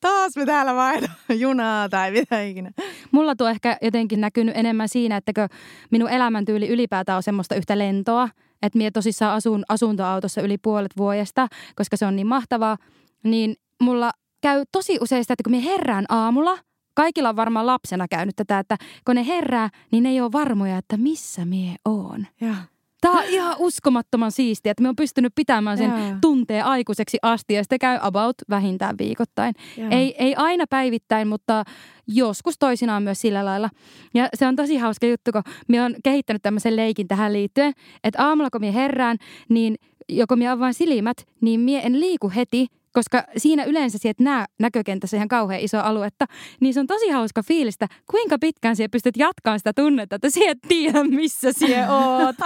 [0.00, 2.70] Taas me täällä vaihdamme junaa tai mitä ikinä.
[3.10, 5.48] Mulla tuo ehkä jotenkin näkynyt enemmän siinä, että
[5.90, 8.28] minun elämäntyyli ylipäätään on semmoista yhtä lentoa,
[8.62, 12.76] että minä tosissaan asun asuntoautossa yli puolet vuodesta, koska se on niin mahtavaa,
[13.24, 16.58] niin mulla käy tosi usein sitä, että kun minä herään aamulla,
[16.94, 20.78] kaikilla on varmaan lapsena käynyt tätä, että kun ne herää, niin ne ei ole varmoja,
[20.78, 22.26] että missä mie oon.
[22.40, 22.54] Ja.
[23.00, 26.18] Tämä on ihan uskomattoman siistiä, että me on pystynyt pitämään sen Jaa.
[26.20, 29.54] tunteen aikuiseksi asti ja sitä käy about vähintään viikoittain.
[29.90, 31.64] Ei, ei aina päivittäin, mutta
[32.06, 33.70] joskus toisinaan myös sillä lailla.
[34.14, 37.72] Ja se on tosi hauska juttu, kun me on kehittänyt tämmöisen leikin tähän liittyen,
[38.04, 39.16] että aamulla kun me herään,
[39.48, 39.74] niin
[40.08, 42.66] joko minä avaan silmät, niin mie en liiku heti,
[42.98, 46.26] koska siinä yleensä sieltä nää näkökentässä ihan kauhean iso aluetta,
[46.60, 50.50] niin se on tosi hauska fiilistä, kuinka pitkään siellä pystyt jatkamaan sitä tunnetta, että siellä
[50.50, 52.36] et tiedä, missä siellä oot.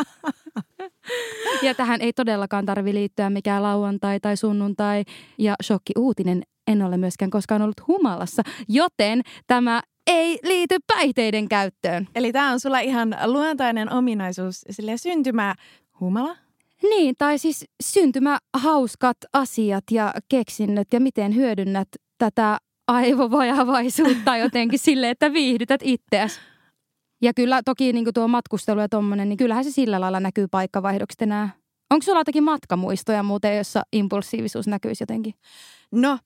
[1.63, 5.05] ja tähän ei todellakaan tarvi liittyä mikään lauantai tai sunnuntai.
[5.39, 12.09] Ja shokki uutinen, en ole myöskään koskaan ollut humalassa, joten tämä ei liity päihteiden käyttöön.
[12.15, 15.55] Eli tämä on sulla ihan luontainen ominaisuus, sille syntymä
[16.01, 16.37] humala?
[16.83, 25.11] Niin, tai siis syntymä hauskat asiat ja keksinnöt ja miten hyödynnät tätä aivovajavaisuutta jotenkin sille,
[25.11, 26.41] että viihdytät itseäsi.
[27.23, 31.23] Ja kyllä toki niin tuo matkustelu ja tommonen, niin kyllähän se sillä lailla näkyy paikkavaihdokset
[31.23, 31.51] enää.
[31.91, 35.35] Onko sulla jotakin matkamuistoja muuten, jossa impulsiivisuus näkyisi jotenkin?
[35.93, 36.19] No,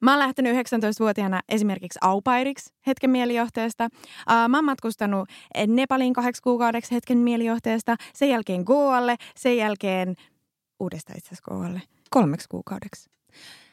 [0.00, 3.88] Mä oon lähtenyt 19-vuotiaana esimerkiksi aupairiksi hetken mielijohteesta.
[4.48, 5.28] Mä oon matkustanut
[5.66, 10.14] Nepalin kahdeksi kuukaudeksi hetken mielijohteesta, sen jälkeen Goalle, sen jälkeen
[10.80, 13.10] uudestaan itse asiassa Goalle kolmeksi kuukaudeksi.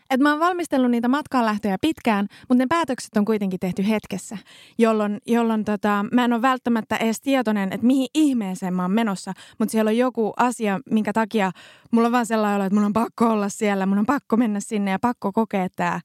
[0.10, 4.38] Et mä oon valmistellut niitä matkaan lähtöjä pitkään, mutta ne päätökset on kuitenkin tehty hetkessä,
[4.78, 9.34] jolloin, jolloin tota, mä en ole välttämättä edes tietoinen, että mihin ihmeeseen mä oon menossa,
[9.60, 11.52] mutta siellä on joku asia, minkä takia
[11.92, 14.60] mulla on vaan sellainen olo, että mun on pakko olla siellä, mun on pakko mennä
[14.60, 16.00] sinne ja pakko kokea tää.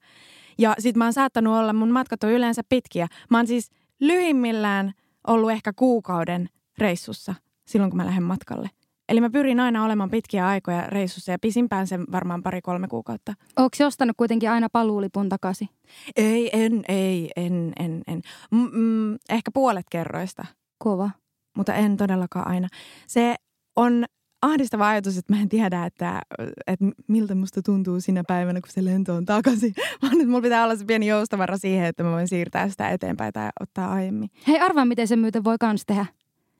[0.58, 3.06] Ja sit mä oon saattanut olla, mun matkat on yleensä pitkiä.
[3.30, 4.92] Mä oon siis lyhimmillään
[5.26, 7.34] ollut ehkä kuukauden reissussa
[7.66, 8.70] silloin, kun mä lähden matkalle.
[9.10, 13.34] Eli mä pyrin aina olemaan pitkiä aikoja reissussa ja pisimpään sen varmaan pari-kolme kuukautta.
[13.56, 15.68] Onko se ostanut kuitenkin aina paluulipun takaisin?
[16.16, 18.22] Ei, en, ei, en, en, en.
[18.50, 20.46] Mm, ehkä puolet kerroista.
[20.78, 21.10] Kova.
[21.56, 22.68] Mutta en todellakaan aina.
[23.06, 23.34] Se
[23.76, 24.04] on
[24.42, 26.22] ahdistava ajatus, että mä en tiedä, että,
[26.66, 29.74] että miltä musta tuntuu siinä päivänä, kun se lento on takaisin.
[30.02, 33.32] Vaan nyt mulla pitää olla se pieni joustavara siihen, että mä voin siirtää sitä eteenpäin
[33.32, 34.30] tai ottaa aiemmin.
[34.48, 36.06] Hei, arvaa miten se myöten voi kans tehdä.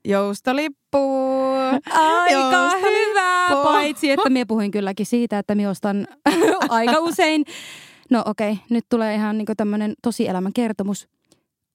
[0.09, 0.99] Joustolippu.
[1.91, 2.89] Aika Joustolippu.
[2.91, 3.63] hyvä.
[3.63, 6.07] Paitsi, että minä puhuin kylläkin siitä, että minä ostan
[6.69, 7.45] aika usein.
[8.11, 11.09] No okei, okay, nyt tulee ihan niin tämmöinen tosielämän kertomus.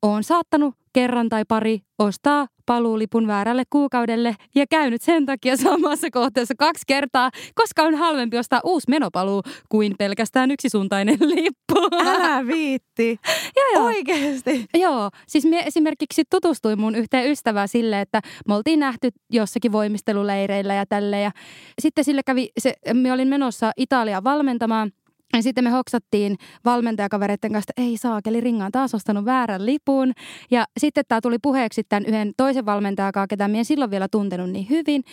[0.05, 6.53] Oon saattanut kerran tai pari ostaa paluulipun väärälle kuukaudelle ja käynyt sen takia samassa kohteessa
[6.57, 11.97] kaksi kertaa, koska on halvempi ostaa uusi menopaluu kuin pelkästään yksisuuntainen lippu.
[12.05, 13.19] Älä viitti.
[13.57, 13.85] joo, joo.
[13.85, 14.65] Oikeesti?
[14.73, 20.73] Joo, siis me esimerkiksi tutustuin mun yhteen ystävään sille, että me oltiin nähty jossakin voimisteluleireillä
[20.73, 21.31] ja tälle ja
[21.81, 24.91] sitten sille kävi, se, me olin menossa Italiaan valmentamaan–
[25.35, 30.11] ja sitten me hoksattiin valmentajakavereiden kanssa, että ei saakeli, Ringa on taas ostanut väärän lipun.
[30.51, 34.49] Ja sitten tämä tuli puheeksi tämän yhden toisen valmentajakaan, ketä minä en silloin vielä tuntenut
[34.49, 35.03] niin hyvin.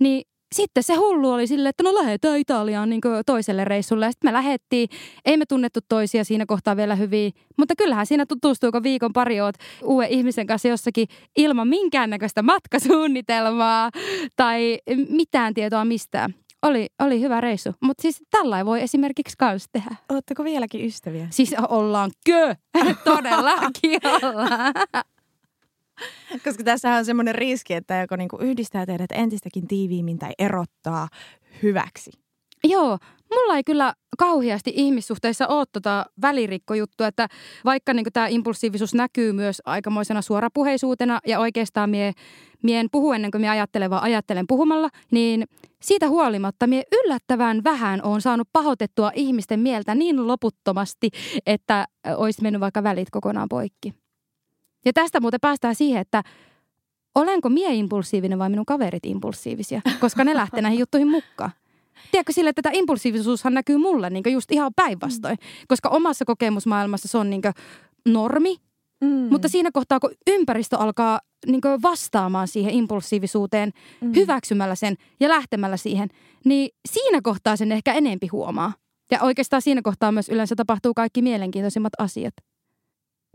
[0.00, 4.06] Niin sitten se hullu oli silleen, että no lähdetään Italiaan niin toiselle reissulle.
[4.06, 4.88] Ja sitten me lähettiin.
[5.24, 7.32] Ei me tunnettu toisia siinä kohtaa vielä hyvin.
[7.58, 13.90] Mutta kyllähän siinä tutustuu, kun viikon pari oot uuden ihmisen kanssa jossakin ilman minkäännäköistä matkasuunnitelmaa
[14.36, 16.34] tai mitään tietoa mistään.
[16.62, 19.96] Oli, oli hyvä reissu, mutta siis tällä voi esimerkiksi kans tehdä.
[20.08, 21.26] Oletteko vieläkin ystäviä?
[21.30, 22.56] Siis ollaan kö,
[23.04, 24.74] todellakin ollaan.
[26.44, 31.08] Koska tässä on semmoinen riski, että joko niinku yhdistää teidät entistäkin tiiviimmin tai erottaa
[31.62, 32.21] hyväksi.
[32.64, 32.98] Joo,
[33.34, 37.28] mulla ei kyllä kauheasti ihmissuhteissa ole tota välirikkojuttua, että
[37.64, 42.12] vaikka niin tämä impulsiivisuus näkyy myös aikamoisena suorapuheisuutena ja oikeastaan mie,
[42.62, 45.44] mie en puhu ennen kuin mie ajattelen, vaan ajattelen puhumalla, niin
[45.82, 51.10] siitä huolimatta mie yllättävän vähän on saanut pahoitettua ihmisten mieltä niin loputtomasti,
[51.46, 53.94] että olisi mennyt vaikka välit kokonaan poikki.
[54.84, 56.22] Ja tästä muuten päästään siihen, että
[57.14, 61.50] olenko mie impulsiivinen vai minun kaverit impulsiivisia, koska ne lähtee näihin juttuihin mukaan.
[62.10, 65.36] Tiedätkö sille, että tämä impulsiivisuushan näkyy mulle niin just ihan päinvastoin.
[65.40, 65.66] Mm.
[65.68, 67.42] Koska omassa kokemusmaailmassa se on niin
[68.08, 68.56] normi,
[69.00, 69.08] mm.
[69.30, 74.12] mutta siinä kohtaa, kun ympäristö alkaa niin vastaamaan siihen impulsiivisuuteen, mm.
[74.16, 76.08] hyväksymällä sen ja lähtemällä siihen,
[76.44, 78.72] niin siinä kohtaa sen ehkä enempi huomaa.
[79.10, 82.34] Ja oikeastaan siinä kohtaa myös yleensä tapahtuu kaikki mielenkiintoisimmat asiat.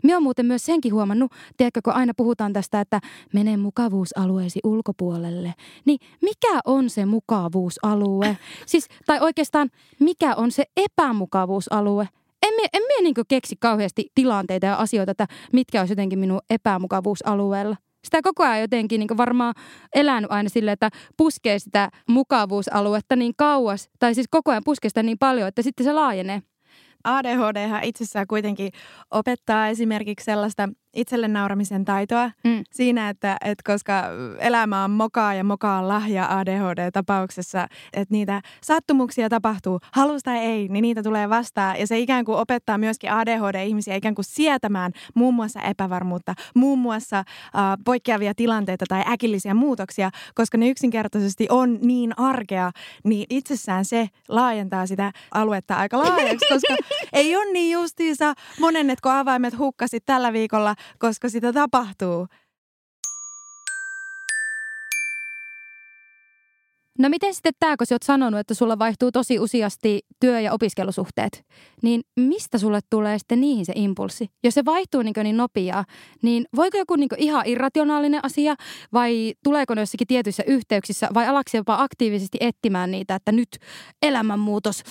[0.02, 3.00] Minä olen muuten myös senkin huomannut, tiedätkö, kun aina puhutaan tästä, että
[3.32, 5.54] mene mukavuusalueesi ulkopuolelle.
[5.84, 8.36] Niin mikä on se mukavuusalue?
[8.66, 12.08] Siis, tai oikeastaan, mikä on se epämukavuusalue?
[12.46, 16.40] En mie, en mie niin keksi kauheasti tilanteita ja asioita, että mitkä olisi jotenkin minun
[16.50, 17.76] epämukavuusalueella.
[18.04, 19.54] Sitä koko ajan jotenkin niin varmaan
[19.94, 25.02] elänyt aina sille, että puskee sitä mukavuusaluetta niin kauas, tai siis koko ajan puskee sitä
[25.02, 26.42] niin paljon, että sitten se laajenee.
[27.04, 28.72] ADHD itsessään kuitenkin
[29.10, 30.68] opettaa esimerkiksi sellaista
[31.00, 32.64] itselle nauramisen taitoa mm.
[32.70, 34.04] siinä, että, että koska
[34.38, 40.68] elämä on mokaa ja mokaa on lahja ADHD-tapauksessa, että niitä sattumuksia tapahtuu, halusta tai ei,
[40.68, 41.80] niin niitä tulee vastaan.
[41.80, 47.18] Ja se ikään kuin opettaa myöskin ADHD-ihmisiä ikään kuin sietämään muun muassa epävarmuutta, muun muassa
[47.18, 47.24] äh,
[47.84, 52.70] poikkeavia tilanteita tai äkillisiä muutoksia, koska ne yksinkertaisesti on niin arkea,
[53.04, 56.76] niin itsessään se laajentaa sitä aluetta aika laajaksi, koska
[57.12, 62.26] ei ole niin justiinsa monennetko avaimet hukkasit tällä viikolla koska sitä tapahtuu.
[66.98, 70.52] No miten sitten tämä, kun sä oot sanonut, että sulla vaihtuu tosi useasti työ- ja
[70.52, 71.44] opiskelusuhteet,
[71.82, 74.26] niin mistä sulle tulee sitten niihin se impulssi?
[74.44, 75.84] Jos se vaihtuu niin, niin nopeaa,
[76.22, 78.54] niin voiko joku niin ihan irrationaalinen asia
[78.92, 83.48] vai tuleeko ne jossakin tietyissä yhteyksissä vai alaksi jopa aktiivisesti etsimään niitä, että nyt
[84.02, 84.82] elämänmuutos,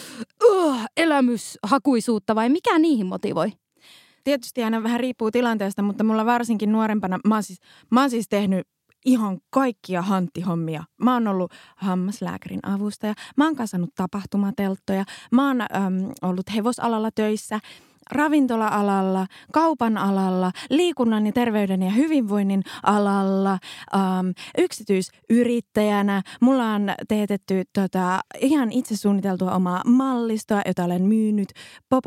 [0.51, 3.51] uh, elämyshakuisuutta vai mikä niihin motivoi?
[4.27, 7.59] Tietysti aina vähän riippuu tilanteesta, mutta mulla varsinkin nuorempana, mä oon siis,
[7.91, 8.67] mä oon siis tehnyt
[9.05, 10.83] ihan kaikkia hanttihommia.
[11.03, 15.67] Mä oon ollut hammaslääkärin avustaja, mä oon kasannut tapahtumatelttoja, mä oon äm,
[16.21, 17.59] ollut hevosalalla töissä–
[18.11, 23.59] ravintola-alalla, kaupan alalla, liikunnan ja terveyden ja hyvinvoinnin alalla,
[23.95, 26.21] ähm, yksityisyrittäjänä.
[26.41, 31.49] Mulla on teetetty tota, ihan itse suunniteltua omaa mallistoa, jota olen myynyt
[31.89, 32.05] pop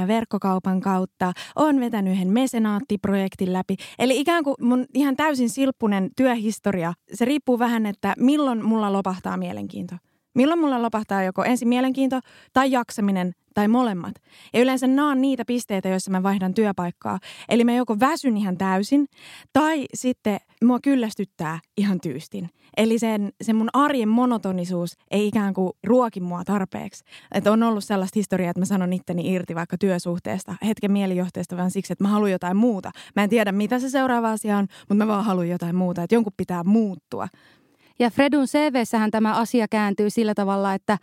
[0.00, 1.32] ja verkkokaupan kautta.
[1.56, 3.76] Olen vetänyt yhden mesenaattiprojektin läpi.
[3.98, 6.92] Eli ikään kuin mun ihan täysin silppunen työhistoria.
[7.14, 9.94] Se riippuu vähän, että milloin mulla lopahtaa mielenkiinto.
[10.34, 12.20] Milloin mulla lopahtaa joko ensin mielenkiinto
[12.52, 14.14] tai jaksaminen tai molemmat.
[14.52, 17.18] Ja yleensä on niitä pisteitä, joissa mä vaihdan työpaikkaa.
[17.48, 19.06] Eli mä joko väsyn ihan täysin
[19.52, 22.50] tai sitten mua kyllästyttää ihan tyystin.
[22.76, 27.04] Eli sen, sen mun arjen monotonisuus ei ikään kuin ruoki mua tarpeeksi.
[27.34, 31.70] Että on ollut sellaista historiaa, että mä sanon itteni irti vaikka työsuhteesta, hetken mielijohteesta, vaan
[31.70, 32.90] siksi, että mä haluan jotain muuta.
[33.16, 36.02] Mä en tiedä, mitä se seuraava asia on, mutta mä vaan haluan jotain muuta.
[36.02, 37.28] Että jonkun pitää muuttua.
[37.98, 40.98] Ja Fredun CVssähän tämä asia kääntyy sillä tavalla, että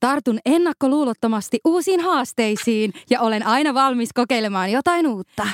[0.00, 5.46] tartun ennakkoluulottomasti uusiin haasteisiin ja olen aina valmis kokeilemaan jotain uutta.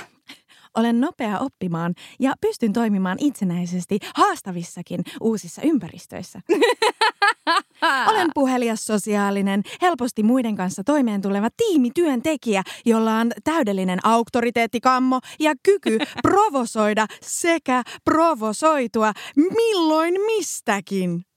[0.77, 6.41] Olen nopea oppimaan ja pystyn toimimaan itsenäisesti haastavissakin uusissa ympäristöissä.
[8.11, 15.99] Olen puhelias sosiaalinen, helposti muiden kanssa toimeen tuleva tiimityöntekijä, jolla on täydellinen auktoriteettikammo ja kyky
[16.23, 21.30] provosoida sekä provosoitua milloin mistäkin.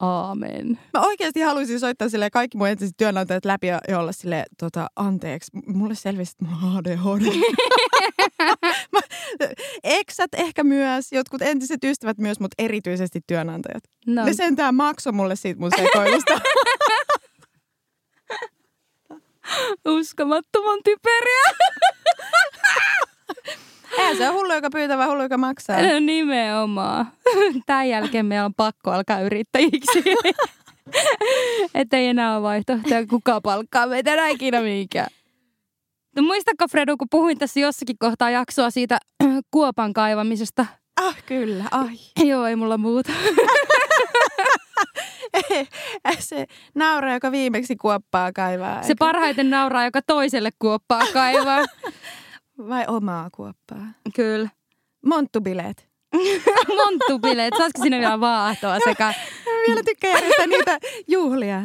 [0.00, 0.78] Aamen.
[0.94, 5.50] Mä oikeasti haluaisin soittaa sille kaikki mun entiset työnantajat läpi ja, olla sille tota, anteeksi.
[5.66, 7.26] Mulle selvisi, että mulla on ADHD.
[9.84, 13.82] Eksät ehkä myös, jotkut entiset ystävät myös, mutta erityisesti työnantajat.
[14.06, 14.24] No.
[14.24, 16.40] Ne sentään maksoi mulle siitä mun sekoilusta.
[19.88, 21.44] Uskomattoman typeriä.
[23.98, 25.82] Eihän se on hullu, joka pyytää, vaan hullu, joka maksaa.
[25.82, 27.06] No nimenomaan.
[27.66, 30.04] Tämän jälkeen meidän on pakko alkaa yrittäjiksi.
[31.74, 35.06] Että ei enää ole vaihtoehtoja, kuka palkkaa meitä enää ikinä mihinkään.
[36.16, 38.98] No muistatko Fredu, kun puhuin tässä jossakin kohtaa jaksoa siitä
[39.50, 40.66] kuopan kaivamisesta?
[41.00, 41.96] Ah, kyllä, ai.
[42.30, 43.12] Joo, ei mulla muuta.
[46.18, 48.82] se nauraa, joka viimeksi kuoppaa kaivaa.
[48.82, 51.64] Se parhaiten nauraa, joka toiselle kuoppaa kaivaa.
[52.58, 53.86] Vai omaa kuoppaa?
[54.14, 54.48] Kyllä.
[55.06, 55.88] Monttubileet.
[56.84, 57.54] Monttubileet.
[57.58, 59.14] Saisiko sinne vielä vaahtoa sekä...
[59.68, 61.62] vielä tykkää järjestää niitä juhlia.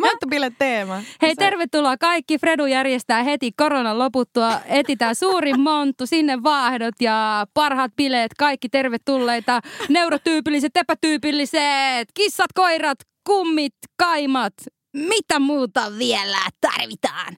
[0.00, 1.02] Monttubilet teema.
[1.22, 2.38] Hei, tervetuloa kaikki.
[2.38, 4.60] Fredu järjestää heti koronan loputtua.
[4.66, 8.34] Etitään suurin monttu, sinne vaahdot ja parhaat bileet.
[8.38, 9.60] Kaikki tervetulleita.
[9.88, 14.54] Neurotyypilliset, epätyypilliset, kissat, koirat, kummit, kaimat.
[14.96, 17.36] Mitä muuta vielä tarvitaan?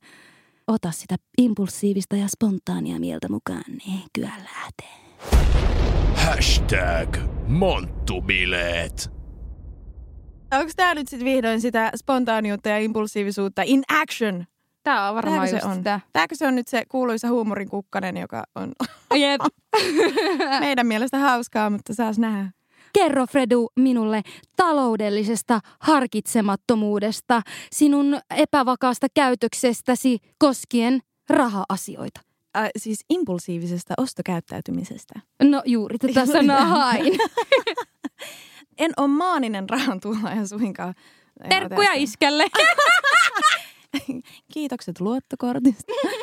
[0.69, 4.99] Ota sitä impulsiivista ja spontaania mieltä mukaan, niin kyllä lähtee.
[6.15, 9.11] Hashtag monttubileet.
[10.53, 14.45] Onko tämä nyt sitten vihdoin sitä spontaaniutta ja impulsiivisuutta in action?
[14.83, 15.77] Tämä on varmaan Tääkö just se on?
[15.77, 16.01] sitä.
[16.13, 18.73] Tääkö se on nyt se kuuluisa huumorin kukkanen, joka on
[19.17, 19.41] Jep.
[20.61, 22.51] meidän mielestä hauskaa, mutta saas nähdä.
[22.93, 24.23] Kerro Fredu minulle
[24.57, 32.21] taloudellisesta harkitsemattomuudesta, sinun epävakaasta käytöksestäsi koskien raha-asioita.
[32.57, 35.21] Äh, siis impulsiivisesta ostokäyttäytymisestä.
[35.43, 37.19] No juuri tätä sanaa hain.
[38.79, 40.95] en ole maaninen rahan tuhlaaja suinkaan.
[41.49, 42.45] Terkkuja iskälle.
[44.55, 45.93] Kiitokset luottokortista.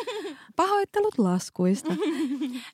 [0.55, 1.95] Pahoittelut laskuista.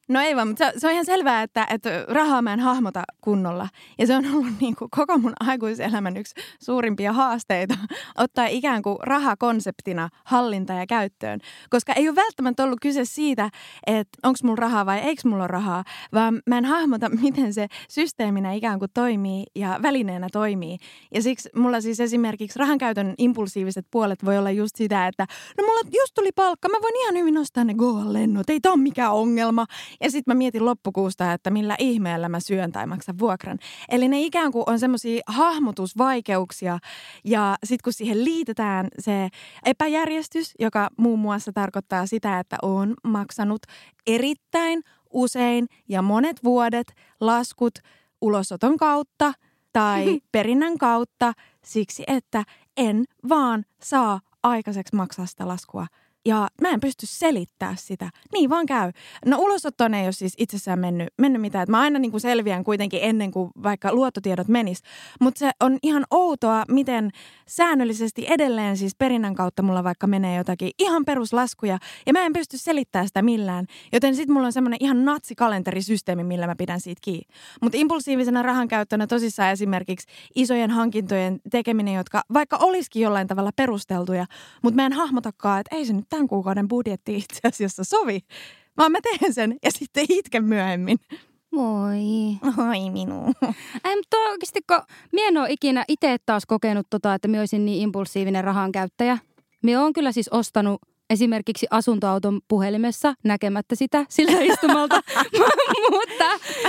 [0.08, 3.70] No ei vaan, mutta se, on ihan selvää, että, että rahaa mä en hahmota kunnolla.
[4.00, 7.78] Ja se on ollut niin kuin koko mun aikuiselämän yksi suurimpia haasteita
[8.18, 11.40] ottaa ikään kuin rahakonseptina hallinta ja käyttöön.
[11.70, 13.50] Koska ei ole välttämättä ollut kyse siitä,
[13.88, 17.68] että onko mulla rahaa vai eikö mulla ole rahaa, vaan mä en hahmota, miten se
[17.90, 20.78] systeeminä ikään kuin toimii ja välineenä toimii.
[21.14, 25.82] Ja siksi mulla siis esimerkiksi rahankäytön impulsiiviset puolet voi olla just sitä, että no mulla
[25.84, 29.66] just tuli palkka, mä voin ihan hyvin ostaa ne Goa-lennot, ei tämä ole mikään ongelma.
[30.02, 33.58] Ja sitten mä mietin loppukuusta, että millä ihmeellä mä syön tai maksan vuokran.
[33.90, 36.80] Eli ne ikään kuin on semmoisia hahmotusvaikeuksia
[37.26, 39.30] ja sitten kun siihen liitetään se
[39.66, 43.62] epäjärjestys, joka muun muassa tarkoittaa sitä, että on maksanut
[44.08, 46.88] erittäin usein ja monet vuodet
[47.20, 47.74] laskut
[48.22, 49.34] ulosoton kautta
[49.74, 52.44] tai perinnän kautta siksi, että
[52.78, 55.88] en vaan saa aikaiseksi maksaa sitä laskua
[56.26, 58.10] ja mä en pysty selittämään sitä.
[58.34, 58.92] Niin vaan käy.
[59.26, 61.68] No ulosottoon ei ole siis itsessään mennyt, mennyt mitään.
[61.70, 64.82] mä aina niin kuin selviän kuitenkin ennen kuin vaikka luottotiedot menis.
[65.20, 67.12] Mutta se on ihan outoa, miten
[67.48, 71.78] säännöllisesti edelleen siis perinnän kautta mulla vaikka menee jotakin ihan peruslaskuja.
[72.06, 73.66] Ja mä en pysty selittämään sitä millään.
[73.94, 77.28] Joten sitten mulla on semmoinen ihan natsikalenterisysteemi, millä mä pidän siitä kiinni.
[77.62, 84.26] Mutta impulsiivisena rahan käyttönä tosissaan esimerkiksi isojen hankintojen tekeminen, jotka vaikka olisikin jollain tavalla perusteltuja,
[84.62, 88.20] mutta mä en hahmotakaan, että ei se nyt tämän kuukauden budjetti itse asiassa sovi,
[88.78, 90.98] vaan mä teen sen ja sitten itken myöhemmin.
[91.52, 92.00] Moi.
[92.70, 93.26] Oi minu.
[93.84, 94.82] Ei, mutta oikeasti, kun
[95.12, 99.18] mie en ole ikinä itse taas kokenut tota, että minä olisin niin impulsiivinen rahan käyttäjä.
[99.64, 105.02] Minä olen kyllä siis ostanut esimerkiksi asuntoauton puhelimessa näkemättä sitä sillä istumalta.
[105.92, 106.26] mutta,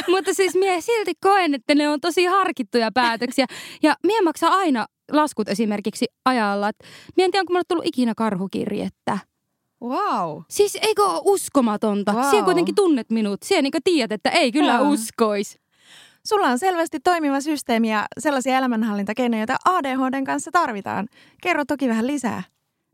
[0.08, 3.46] mutta siis mie silti koen, että ne on tosi harkittuja päätöksiä.
[3.82, 6.70] Ja mie maksaa aina laskut esimerkiksi ajalla.
[7.16, 9.18] mie en tiedä, onko mulle tullut ikinä karhukirjettä.
[9.82, 10.42] Wow.
[10.48, 12.12] Siis eikö ole uskomatonta?
[12.12, 12.30] Wow.
[12.30, 13.42] Siellä kuitenkin tunnet minut.
[13.42, 14.92] Siellä niin tiedät, että ei kyllä wow.
[14.92, 15.58] uskois.
[16.26, 21.08] Sulla on selvästi toimiva systeemi ja sellaisia elämänhallintakeinoja, joita ADHDn kanssa tarvitaan.
[21.42, 22.42] Kerro toki vähän lisää.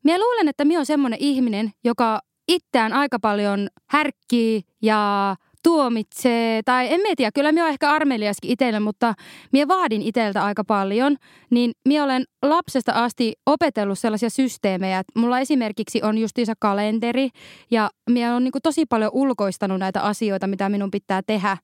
[0.05, 5.37] Minä luulen, että minä on semmoinen ihminen, joka itseään aika paljon härkkii ja
[5.69, 9.15] tuomitsee, tai en tiedä, kyllä minä olen ehkä armeliaskin itselle, mutta
[9.53, 11.17] minä vaadin itseltä aika paljon,
[11.51, 17.29] niin minä olen lapsesta asti opetellut sellaisia systeemejä, että mulla esimerkiksi on justiinsa kalenteri,
[17.71, 21.57] ja minä olen niin tosi paljon ulkoistanut näitä asioita, mitä minun pitää tehdä.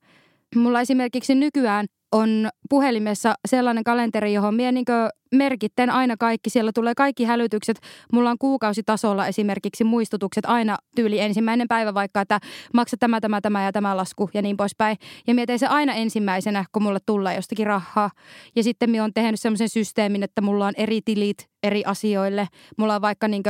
[0.55, 1.85] Mulla esimerkiksi nykyään
[2.15, 4.85] on puhelimessa sellainen kalenteri, johon minä niin
[5.35, 6.49] merkitten aina kaikki.
[6.49, 7.79] Siellä tulee kaikki hälytykset.
[8.13, 12.39] Mulla on kuukausitasolla esimerkiksi muistutukset aina tyyli ensimmäinen päivä vaikka, että
[12.73, 14.97] maksa tämä, tämä, tämä ja tämä lasku ja niin poispäin.
[15.27, 18.09] Ja mietin se aina ensimmäisenä, kun mulle tulee jostakin rahaa.
[18.55, 22.47] Ja sitten minä on tehnyt semmoisen systeemin, että mulla on eri tilit eri asioille.
[22.77, 23.43] Mulla on vaikka niin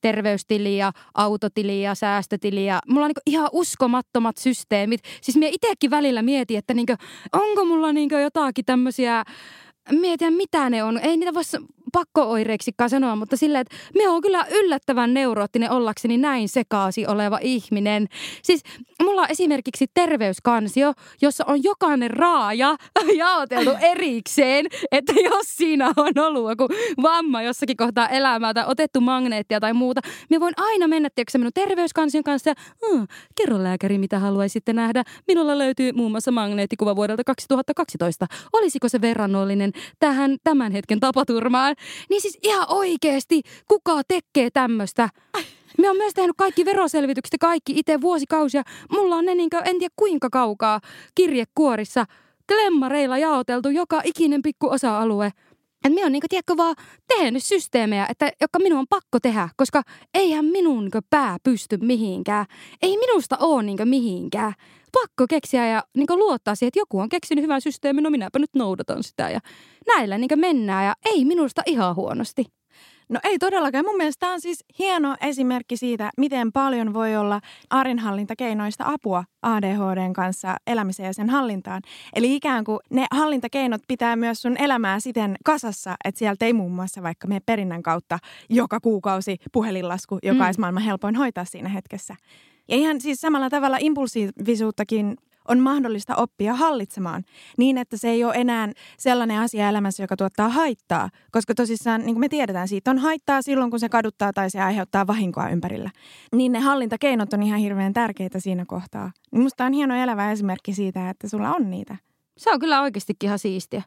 [0.00, 5.00] terveystili ja autotili ja säästötili ja mulla on niin ihan uskomattomat systeemit.
[5.22, 6.86] Siis minä itsekin välillä mietin, että niin
[7.32, 9.24] onko mulla niin jotakin tämmöisiä
[9.90, 10.98] mietin, mitä ne on.
[10.98, 11.42] Ei niitä voi
[11.92, 18.06] pakko-oireiksikaan sanoa, mutta silleen, että me on kyllä yllättävän neuroottinen ollakseni näin sekaasi oleva ihminen.
[18.42, 18.62] Siis
[19.02, 22.76] mulla on esimerkiksi terveyskansio, jossa on jokainen raaja
[23.18, 26.68] jaoteltu erikseen, että jos siinä on ollut joku
[27.02, 30.00] vamma jossakin kohtaa elämää tai otettu magneettia tai muuta,
[30.30, 32.54] me voin aina mennä tiedätkö, minun terveyskansion kanssa ja
[32.86, 33.04] hm,
[33.36, 35.04] kerro lääkäri, mitä haluaisitte nähdä.
[35.28, 38.26] Minulla löytyy muun muassa magneettikuva vuodelta 2012.
[38.52, 41.76] Olisiko se verrannollinen tähän tämän hetken tapaturmaan?
[42.10, 45.08] Niin siis ihan oikeesti, kuka tekee tämmöistä?
[45.78, 48.62] Me on myös tehnyt kaikki veroselvitykset kaikki itse vuosikausia.
[48.90, 50.80] Mulla on ne niin kuin, en tiedä kuinka kaukaa
[51.14, 52.04] kirjekuorissa
[52.52, 55.26] klemmareilla jaoteltu joka ikinen pikku osa-alue.
[55.84, 56.76] Että minä on niinku, tiedätkö, vaan
[57.08, 59.82] tehnyt systeemejä, että, jotka minun on pakko tehdä, koska
[60.14, 62.46] eihän minun niinku, pää pysty mihinkään.
[62.82, 64.54] Ei minusta ole niinku, mihinkään.
[64.92, 68.54] Pakko keksiä ja niinku, luottaa siihen, että joku on keksinyt hyvän systeemin, no minäpä nyt
[68.54, 69.30] noudatan sitä.
[69.30, 69.40] Ja
[69.86, 72.44] näillä niinku, mennään ja ei minusta ihan huonosti.
[73.10, 73.84] No ei todellakaan.
[73.84, 80.12] Mun mielestä tämä on siis hieno esimerkki siitä, miten paljon voi olla arjenhallintakeinoista apua ADHDn
[80.12, 81.82] kanssa elämiseen ja sen hallintaan.
[82.14, 86.72] Eli ikään kuin ne hallintakeinot pitää myös sun elämää siten kasassa, että sieltä ei muun
[86.72, 88.18] muassa vaikka mene perinnän kautta
[88.50, 90.46] joka kuukausi puhelinlasku, joka mm.
[90.46, 92.16] olisi maailman helpoin hoitaa siinä hetkessä.
[92.70, 95.16] Ja ihan siis samalla tavalla impulsiivisuuttakin
[95.48, 97.24] on mahdollista oppia hallitsemaan
[97.56, 101.08] niin, että se ei ole enää sellainen asia elämässä, joka tuottaa haittaa.
[101.32, 104.60] Koska tosissaan, niin kuin me tiedetään, siitä on haittaa silloin, kun se kaduttaa tai se
[104.60, 105.90] aiheuttaa vahinkoa ympärillä.
[106.34, 109.12] Niin ne hallintakeinot on ihan hirveän tärkeitä siinä kohtaa.
[109.34, 111.96] Musta on hieno elävä esimerkki siitä, että sulla on niitä.
[112.38, 113.82] Se on kyllä oikeastikin ihan siistiä.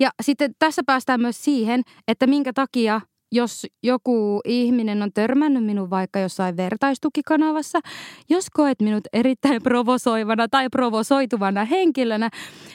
[0.00, 3.00] Ja sitten tässä päästään myös siihen, että minkä takia
[3.32, 7.80] jos joku ihminen on törmännyt minun vaikka jossain vertaistukikanavassa,
[8.28, 12.30] jos koet minut erittäin provosoivana tai provosoituvana henkilönä,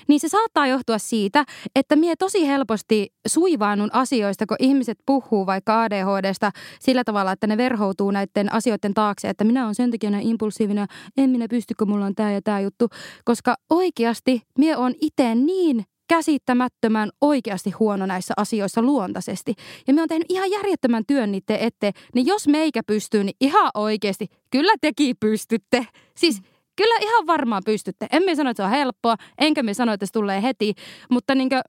[0.08, 1.46] niin se saattaa johtua siitä,
[1.76, 7.58] että mie tosi helposti suivaannun asioista, kun ihmiset puhuu vaikka ADHDsta sillä tavalla, että ne
[7.58, 10.88] verhoutuu näiden asioiden taakse, että minä olen sen takia impulsiivinen,
[11.18, 12.88] en minä pysty, kun mulla on tämä ja tämä juttu,
[13.26, 19.54] koska oikeasti mie on itse niin käsittämättömän oikeasti huono näissä asioissa luontaisesti.
[19.88, 21.94] Ja me on tehnyt ihan järjettömän työn niiden eteen.
[22.16, 25.88] Niin jos meikä pystyy, niin ihan oikeasti, kyllä teki pystytte.
[26.18, 26.42] Siis
[26.76, 28.08] kyllä ihan varmaan pystytte.
[28.12, 30.74] En me sano, että se on helppoa, enkä me sano, että se tulee heti.
[31.12, 31.62] Mutta niin kuin,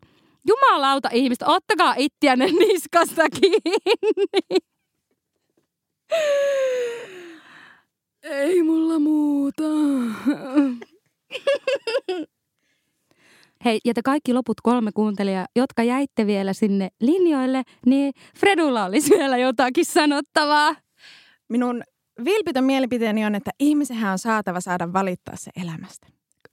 [0.46, 3.76] jumalauta ihmistä, ottakaa ittiänne niskasta kiinni.
[8.22, 9.62] Ei mulla muuta.
[13.64, 19.10] Hei, ja te kaikki loput kolme kuuntelijaa, jotka jäitte vielä sinne linjoille, niin Fredulla olisi
[19.10, 20.74] vielä jotakin sanottavaa.
[21.48, 21.82] Minun
[22.24, 26.06] vilpitön mielipiteeni on, että ihmisenhän on saatava saada valittaa se elämästä.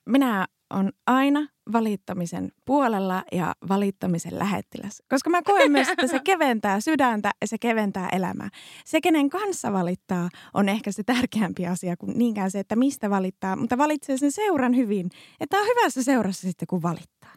[0.06, 5.04] Minä on aina valittamisen puolella ja valittamisen lähettiläs.
[5.10, 8.50] Koska mä koen myös, että se keventää sydäntä ja se keventää elämää.
[8.86, 13.56] Se, kenen kanssa valittaa, on ehkä se tärkeämpi asia kuin niinkään se, että mistä valittaa.
[13.56, 15.10] Mutta valitsee sen seuran hyvin,
[15.40, 17.34] että on hyvässä seurassa sitten, kun valittaa.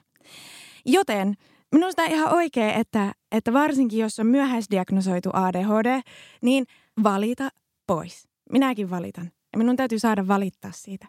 [0.86, 1.34] Joten
[1.72, 6.00] minusta on ihan oikein, että, että varsinkin jos on myöhäisdiagnosoitu ADHD,
[6.42, 6.64] niin
[7.02, 7.48] valita
[7.86, 8.28] pois.
[8.52, 9.30] Minäkin valitan.
[9.52, 11.06] Ja minun täytyy saada valittaa siitä.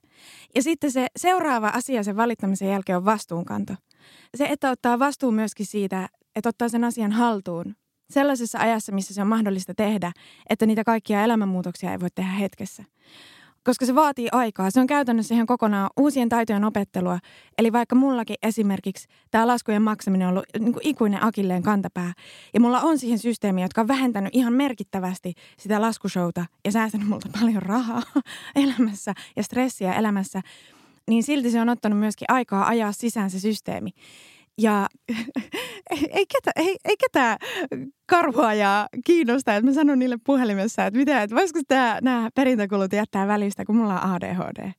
[0.56, 3.76] Ja sitten se seuraava asia sen valittamisen jälkeen on vastuunkanto.
[4.36, 7.76] Se, että ottaa vastuun myöskin siitä, että ottaa sen asian haltuun
[8.10, 10.12] sellaisessa ajassa, missä se on mahdollista tehdä,
[10.50, 12.84] että niitä kaikkia elämänmuutoksia ei voi tehdä hetkessä
[13.68, 14.72] koska se vaatii aikaa.
[14.72, 17.20] Se on käytännössä ihan kokonaan uusien taitojen opettelua.
[17.58, 22.14] Eli vaikka mullakin esimerkiksi tämä laskujen maksaminen on ollut niin kuin ikuinen akilleen kantapää.
[22.54, 27.30] Ja mulla on siihen systeemi, jotka on vähentänyt ihan merkittävästi sitä laskushouta ja säästänyt multa
[27.40, 28.02] paljon rahaa
[28.56, 30.42] elämässä ja stressiä elämässä.
[31.08, 33.90] Niin silti se on ottanut myöskin aikaa ajaa sisään se systeemi.
[34.62, 34.88] Ja
[36.10, 37.38] ei, ketä, ei, ei ketään
[38.06, 43.28] karhuajaa kiinnosta, että mä sanon niille puhelimessa, että, mitä, että voisiko tämä, nämä perintäkulut jättää
[43.28, 44.72] välistä, kun mulla on ADHD.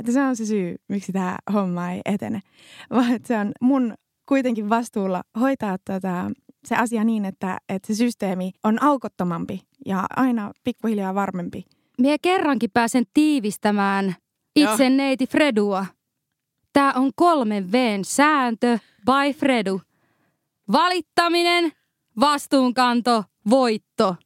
[0.00, 2.40] Että se on se syy, miksi tämä homma ei etene.
[2.94, 3.94] Vaan että se on mun
[4.28, 6.30] kuitenkin vastuulla hoitaa tätä,
[6.64, 11.64] se asia niin, että, että se systeemi on aukottomampi ja aina pikkuhiljaa varmempi.
[11.98, 14.14] Mie kerrankin pääsen tiivistämään
[14.56, 14.96] itse Joo.
[14.96, 15.86] neiti Fredua.
[16.76, 19.80] Tämä on kolmen Vn sääntö by Fredu.
[20.72, 21.72] Valittaminen,
[22.20, 24.16] vastuunkanto, voitto.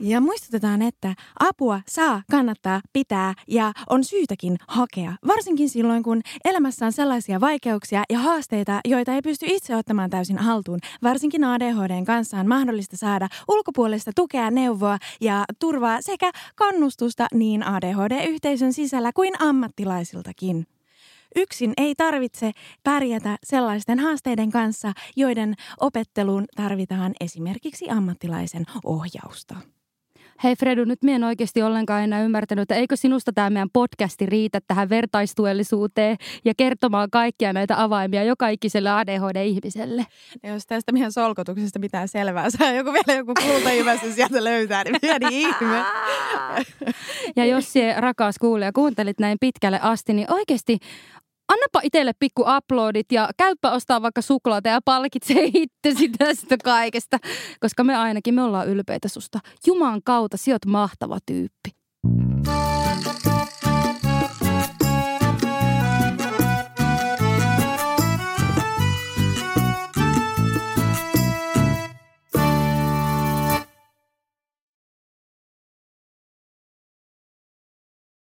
[0.00, 5.12] Ja muistutetaan, että apua saa, kannattaa, pitää ja on syytäkin hakea.
[5.26, 10.38] Varsinkin silloin, kun elämässä on sellaisia vaikeuksia ja haasteita, joita ei pysty itse ottamaan täysin
[10.38, 10.78] haltuun.
[11.02, 18.72] Varsinkin ADHDn kanssa on mahdollista saada ulkopuolista tukea, neuvoa ja turvaa sekä kannustusta niin ADHD-yhteisön
[18.72, 20.66] sisällä kuin ammattilaisiltakin.
[21.36, 22.52] Yksin ei tarvitse
[22.84, 29.73] pärjätä sellaisten haasteiden kanssa, joiden opetteluun tarvitaan esimerkiksi ammattilaisen ohjausta.
[30.42, 34.26] Hei Fredu, nyt minä en oikeasti ollenkaan enää ymmärtänyt, että eikö sinusta tämä meidän podcasti
[34.26, 40.06] riitä tähän vertaistuellisuuteen ja kertomaan kaikkia näitä avaimia joka ikiselle ADHD-ihmiselle?
[40.42, 44.96] Ja jos tästä meidän solkotuksesta mitään selvää saa joku vielä joku kultailmassa sieltä löytää, niin
[45.00, 45.84] pieni ihme.
[47.36, 50.78] ja jos sie rakas kuulija kuuntelit näin pitkälle asti, niin oikeasti
[51.48, 57.18] annapa itselle pikku uploadit ja käypä ostaa vaikka suklaata ja palkitse itsesi tästä kaikesta.
[57.60, 59.40] Koska me ainakin, me ollaan ylpeitä susta.
[59.66, 61.83] Juman kautta, sä oot mahtava tyyppi.